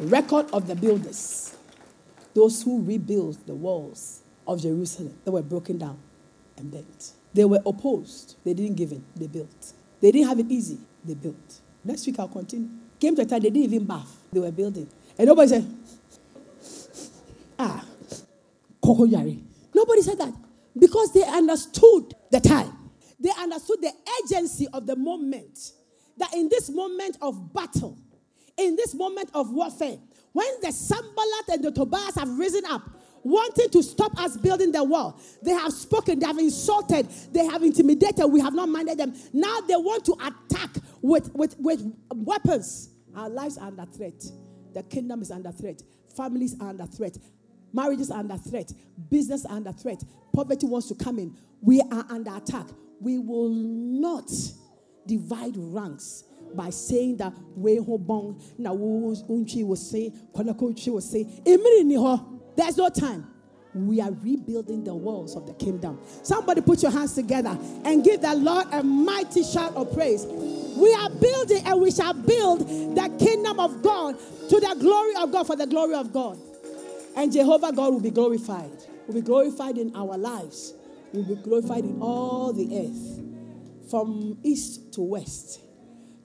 Record 0.00 0.46
of 0.52 0.66
the 0.66 0.74
builders, 0.74 1.56
those 2.34 2.62
who 2.62 2.82
rebuilt 2.82 3.46
the 3.46 3.54
walls 3.54 4.22
of 4.46 4.62
Jerusalem 4.62 5.16
that 5.24 5.30
were 5.30 5.42
broken 5.42 5.78
down 5.78 5.98
and 6.56 6.70
bent. 6.70 7.12
They 7.34 7.44
were 7.44 7.60
opposed. 7.66 8.36
They 8.44 8.54
didn't 8.54 8.76
give 8.76 8.92
in. 8.92 9.04
They 9.14 9.26
built. 9.26 9.72
They 10.00 10.10
didn't 10.10 10.28
have 10.28 10.38
it 10.38 10.46
easy. 10.50 10.78
They 11.04 11.14
built. 11.14 11.60
Next 11.84 12.06
week 12.06 12.18
I'll 12.18 12.28
continue. 12.28 12.68
Came 12.98 13.14
to 13.16 13.22
a 13.22 13.24
time 13.26 13.40
they 13.40 13.50
didn't 13.50 13.72
even 13.72 13.84
bath. 13.86 14.16
They 14.32 14.40
were 14.40 14.50
building. 14.50 14.88
And 15.18 15.28
nobody 15.28 15.48
said, 15.48 15.74
ah, 17.58 17.84
Koko 18.82 19.06
Yari. 19.06 19.42
Nobody 19.74 20.02
said 20.02 20.18
that 20.18 20.32
because 20.78 21.12
they 21.12 21.24
understood 21.24 22.14
the 22.30 22.40
time. 22.40 22.72
They 23.18 23.30
understood 23.38 23.82
the 23.82 23.92
urgency 24.24 24.66
of 24.72 24.86
the 24.86 24.96
moment. 24.96 25.72
That 26.16 26.34
in 26.34 26.48
this 26.48 26.70
moment 26.70 27.16
of 27.22 27.52
battle, 27.52 27.96
in 28.60 28.76
this 28.76 28.94
moment 28.94 29.30
of 29.34 29.50
warfare, 29.52 29.98
when 30.32 30.46
the 30.62 30.70
Sanballat 30.70 31.48
and 31.48 31.64
the 31.64 31.72
Tobias 31.72 32.14
have 32.14 32.38
risen 32.38 32.64
up, 32.66 32.82
wanting 33.22 33.68
to 33.70 33.82
stop 33.82 34.18
us 34.20 34.36
building 34.36 34.72
the 34.72 34.82
wall. 34.82 35.20
They 35.42 35.52
have 35.52 35.72
spoken, 35.72 36.18
they 36.18 36.26
have 36.26 36.38
insulted, 36.38 37.08
they 37.32 37.44
have 37.46 37.62
intimidated, 37.62 38.24
we 38.26 38.40
have 38.40 38.54
not 38.54 38.68
minded 38.68 38.98
them. 38.98 39.14
Now 39.32 39.60
they 39.60 39.76
want 39.76 40.04
to 40.06 40.12
attack 40.14 40.70
with, 41.02 41.30
with, 41.34 41.56
with 41.58 41.94
weapons. 42.14 42.90
Our 43.14 43.28
lives 43.28 43.58
are 43.58 43.66
under 43.66 43.84
threat. 43.86 44.24
The 44.72 44.82
kingdom 44.84 45.22
is 45.22 45.30
under 45.30 45.52
threat. 45.52 45.82
Families 46.16 46.56
are 46.60 46.68
under 46.70 46.86
threat. 46.86 47.18
Marriages 47.72 48.10
are 48.10 48.20
under 48.20 48.36
threat. 48.36 48.72
Business 49.10 49.44
are 49.44 49.56
under 49.56 49.72
threat. 49.72 50.02
Poverty 50.34 50.66
wants 50.66 50.88
to 50.88 50.94
come 50.94 51.18
in. 51.18 51.36
We 51.60 51.80
are 51.80 52.06
under 52.08 52.34
attack. 52.36 52.66
We 53.00 53.18
will 53.18 53.48
not 53.48 54.30
divide 55.06 55.54
ranks 55.56 56.24
by 56.54 56.70
saying 56.70 57.16
that 57.18 57.32
we 57.56 57.78
bong 57.80 58.40
na 58.58 58.70
unchi 58.72 59.64
will 59.64 59.76
say, 59.76 60.12
konakochi 60.34 60.88
will 60.92 61.00
say, 61.00 61.24
there's 62.56 62.76
no 62.76 62.88
time. 62.88 63.26
We 63.72 64.00
are 64.00 64.10
rebuilding 64.10 64.82
the 64.82 64.94
walls 64.94 65.36
of 65.36 65.46
the 65.46 65.54
kingdom. 65.54 66.00
Somebody 66.24 66.60
put 66.60 66.82
your 66.82 66.90
hands 66.90 67.14
together 67.14 67.56
and 67.84 68.02
give 68.02 68.20
the 68.20 68.34
Lord 68.34 68.66
a 68.72 68.82
mighty 68.82 69.44
shout 69.44 69.76
of 69.76 69.94
praise. 69.94 70.26
We 70.26 70.92
are 70.94 71.08
building 71.08 71.62
and 71.64 71.80
we 71.80 71.92
shall 71.92 72.12
build 72.12 72.60
the 72.60 73.16
kingdom 73.18 73.60
of 73.60 73.80
God 73.80 74.16
to 74.48 74.58
the 74.58 74.76
glory 74.80 75.14
of 75.20 75.30
God 75.30 75.46
for 75.46 75.54
the 75.54 75.66
glory 75.66 75.94
of 75.94 76.12
God. 76.12 76.36
And 77.16 77.32
Jehovah 77.32 77.72
God 77.72 77.92
will 77.92 78.00
be 78.00 78.10
glorified. 78.10 78.72
Will 79.06 79.14
be 79.14 79.20
glorified 79.20 79.78
in 79.78 79.94
our 79.94 80.18
lives. 80.18 80.74
Will 81.12 81.22
be 81.22 81.36
glorified 81.36 81.84
in 81.84 82.02
all 82.02 82.52
the 82.52 82.76
earth. 82.76 83.88
From 83.88 84.38
east 84.42 84.92
to 84.94 85.00
west, 85.00 85.60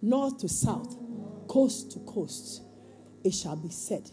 north 0.10 0.38
to 0.40 0.50
south, 0.50 0.96
coast 1.48 1.92
to 1.92 2.00
coast, 2.00 2.62
it 3.24 3.34
shall 3.34 3.56
be 3.56 3.70
said 3.70 4.10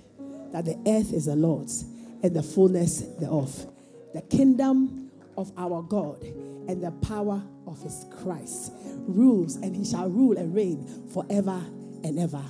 that 0.53 0.64
the 0.64 0.76
earth 0.86 1.12
is 1.12 1.26
the 1.26 1.36
Lord's 1.36 1.84
and 2.22 2.34
the 2.34 2.43
fullness 2.43 3.01
thereof. 3.20 3.66
The 4.14 4.22
kingdom 4.22 5.11
of 5.36 5.51
our 5.57 5.82
God 5.82 6.22
and 6.22 6.82
the 6.82 6.90
power 7.07 7.43
of 7.66 7.82
his 7.82 8.05
Christ 8.22 8.72
rules, 9.07 9.57
and 9.57 9.74
he 9.74 9.84
shall 9.84 10.09
rule 10.09 10.36
and 10.36 10.55
reign 10.55 11.09
forever 11.12 11.62
and 12.05 12.18
ever. 12.18 12.45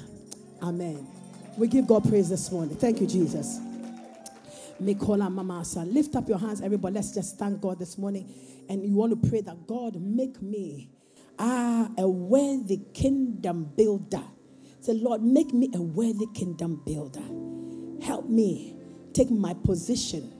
Amen. 0.62 1.06
We 1.56 1.68
give 1.68 1.86
God 1.86 2.08
praise 2.08 2.28
this 2.28 2.50
morning. 2.50 2.76
Thank 2.76 3.00
you, 3.00 3.06
Jesus. 3.06 3.60
Mikola 4.82 5.28
Mamasa. 5.30 5.90
Lift 5.92 6.16
up 6.16 6.28
your 6.28 6.38
hands, 6.38 6.60
everybody. 6.60 6.94
Let's 6.94 7.12
just 7.12 7.38
thank 7.38 7.60
God 7.60 7.78
this 7.78 7.98
morning. 7.98 8.28
And 8.68 8.84
you 8.84 8.94
want 8.94 9.22
to 9.22 9.28
pray 9.28 9.40
that 9.42 9.66
God 9.66 9.96
make 10.00 10.40
me 10.40 10.90
ah, 11.42 11.88
a 11.98 12.08
worthy 12.08 12.80
kingdom 12.94 13.70
builder. 13.76 14.22
Say, 14.80 14.94
Lord, 14.94 15.22
make 15.22 15.52
me 15.52 15.70
a 15.74 15.82
worthy 15.82 16.26
kingdom 16.34 16.80
builder. 16.86 17.22
Help 18.04 18.28
me 18.28 18.76
take 19.12 19.30
my 19.30 19.54
position 19.54 20.32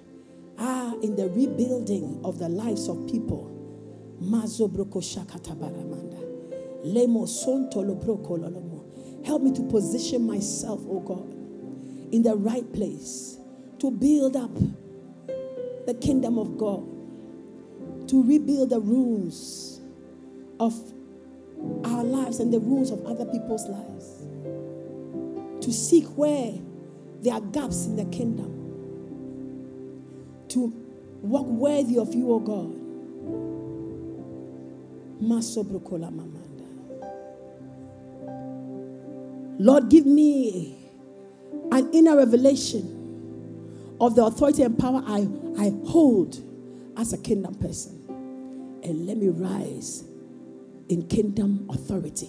ah, 0.59 0.95
in 1.03 1.17
the 1.17 1.29
rebuilding 1.29 2.21
of 2.25 2.39
the 2.39 2.49
lives 2.49 2.89
of 2.89 3.07
people. 3.09 3.51
Help 9.25 9.43
me 9.43 9.53
to 9.53 9.63
position 9.63 10.27
myself, 10.27 10.81
oh 10.89 11.01
God, 11.01 11.33
in 12.15 12.23
the 12.23 12.37
right 12.37 12.73
place 12.73 13.39
to 13.81 13.91
build 13.91 14.37
up 14.37 14.55
the 15.87 15.95
kingdom 16.01 16.39
of 16.39 16.57
God, 16.57 16.85
to 18.09 18.23
rebuild 18.23 18.71
the 18.71 18.81
rules 18.81 19.72
of 20.63 20.75
our 21.85 22.05
lives 22.05 22.39
and 22.39 22.55
the 22.55 22.61
rules 22.61 22.93
of 22.93 23.05
other 23.05 23.25
people's 23.25 23.67
lives, 23.69 24.23
to 25.65 25.73
seek 25.73 26.07
where 26.17 26.53
there 27.21 27.35
are 27.35 27.41
gaps 27.41 27.87
in 27.87 27.97
the 27.97 28.05
kingdom, 28.17 28.49
to 30.49 30.73
walk 31.21 31.47
worthy 31.47 31.99
of 31.99 32.15
you, 32.15 32.31
O 32.31 32.39
God. 32.39 32.79
Lord, 39.59 39.89
give 39.89 40.07
me 40.07 40.77
an 41.73 41.91
inner 41.93 42.17
revelation 42.17 43.97
of 44.01 44.15
the 44.15 44.25
authority 44.25 44.63
and 44.63 44.79
power 44.79 45.03
I, 45.07 45.29
I 45.59 45.73
hold 45.89 46.41
as 46.97 47.13
a 47.13 47.19
kingdom 47.19 47.55
person. 47.57 47.99
And 48.85 49.07
let 49.07 49.17
me 49.17 49.29
rise 49.29 50.05
in 50.93 51.07
kingdom 51.07 51.67
authority, 51.71 52.29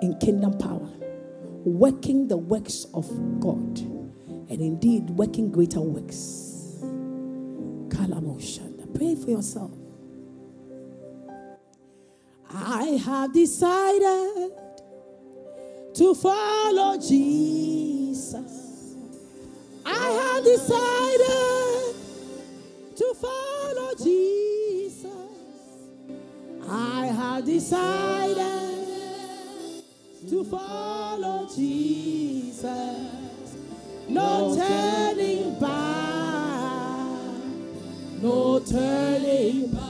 in 0.00 0.16
kingdom 0.18 0.56
power, 0.56 0.88
working 1.66 2.26
the 2.26 2.36
works 2.38 2.86
of 2.94 3.06
God, 3.38 3.80
and 4.48 4.62
indeed 4.62 5.10
working 5.10 5.50
greater 5.52 5.80
works. 5.80 6.78
Kalamoshanda. 7.88 8.94
Pray 8.94 9.14
for 9.14 9.28
yourself. 9.28 9.72
I 12.50 12.98
have 13.04 13.34
decided 13.34 14.52
to 15.92 16.14
follow 16.14 16.98
Jesus. 16.98 18.94
I 19.84 20.08
have 20.22 20.44
decided 20.44 21.94
to 22.96 23.14
follow 23.20 23.51
have 27.42 27.48
decided 27.48 28.36
to 30.28 30.44
follow 30.44 31.48
Jesus. 31.54 32.64
No 34.08 34.54
turning 34.54 35.58
back. 35.58 37.08
No 38.22 38.60
turning 38.60 39.72
back. 39.72 39.82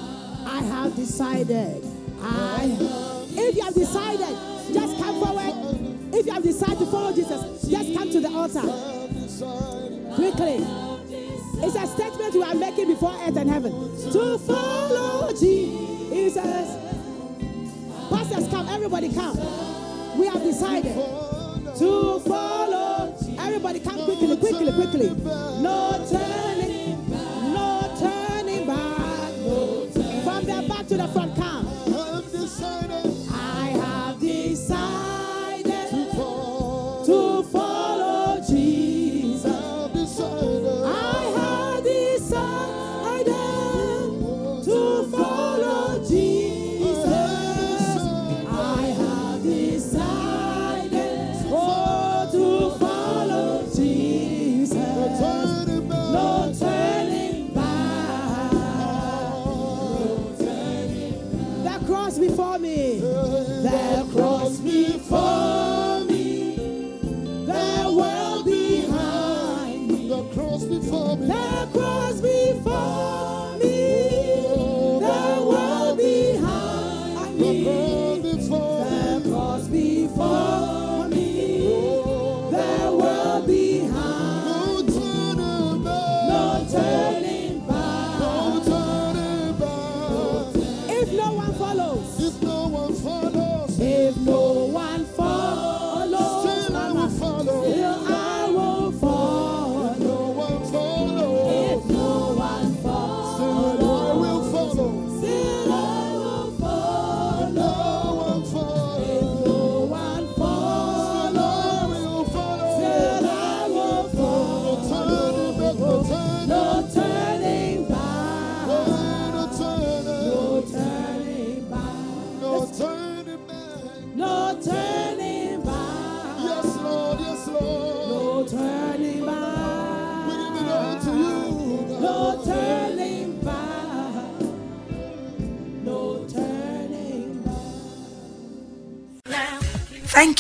I 0.47 0.63
have 0.63 0.97
decided. 0.97 1.85
I 2.23 2.77
have. 2.79 3.39
If 3.39 3.57
you 3.57 3.63
have 3.63 3.75
decided, 3.75 4.37
just 4.73 4.97
come 4.99 5.21
forward. 5.23 6.15
If 6.15 6.27
you 6.27 6.33
have 6.33 6.43
decided 6.43 6.79
to 6.79 6.87
follow 6.87 7.13
Jesus, 7.15 7.69
just 7.69 7.95
come 7.95 8.11
to 8.11 8.21
the 8.21 8.29
altar. 8.29 8.63
Quickly. 10.15 10.65
It's 11.65 11.77
a 11.77 11.87
statement 11.87 12.35
you 12.35 12.43
are 12.43 12.55
making 12.55 12.89
before 12.89 13.15
earth 13.27 13.37
and 13.37 13.51
heaven. 13.51 13.73
To 14.13 14.39
follow 14.39 15.31
Jesus. 15.33 16.92
Pastors 18.23 18.49
come, 18.51 18.69
everybody 18.69 19.13
come. 19.13 19.37
We 20.17 20.27
have 20.27 20.45
decided 20.45 20.95
to 20.95 22.21
follow. 22.21 23.17
Everybody 23.37 23.81
come 23.81 24.05
quickly, 24.05 24.37
quickly, 24.37 24.73
quickly. 24.73 25.09
No 25.61 26.07
turning, 26.09 27.11
no 27.53 27.97
turning 27.99 28.65
back. 28.65 29.33
From 30.23 30.45
the 30.45 30.65
back 30.69 30.87
to 30.87 30.97
the 30.99 31.09
front, 31.09 31.22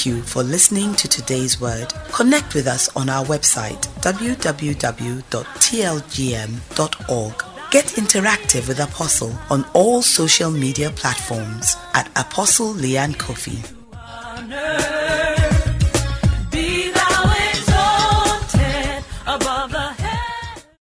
You 0.04 0.22
for 0.22 0.42
listening 0.42 0.94
to 0.94 1.06
today's 1.08 1.60
word. 1.60 1.92
Connect 2.12 2.54
with 2.54 2.66
us 2.66 2.88
on 2.96 3.08
our 3.08 3.24
website 3.24 3.86
www.tlgm.org. 4.00 4.64
Get 7.70 7.84
interactive 7.86 8.68
with 8.68 8.80
Apostle 8.80 9.32
on 9.48 9.64
all 9.74 10.02
social 10.02 10.50
media 10.50 10.90
platforms 10.90 11.76
at 11.94 12.08
Apostle 12.18 12.74
Leanne 12.74 13.14
Kofi. 13.14 13.71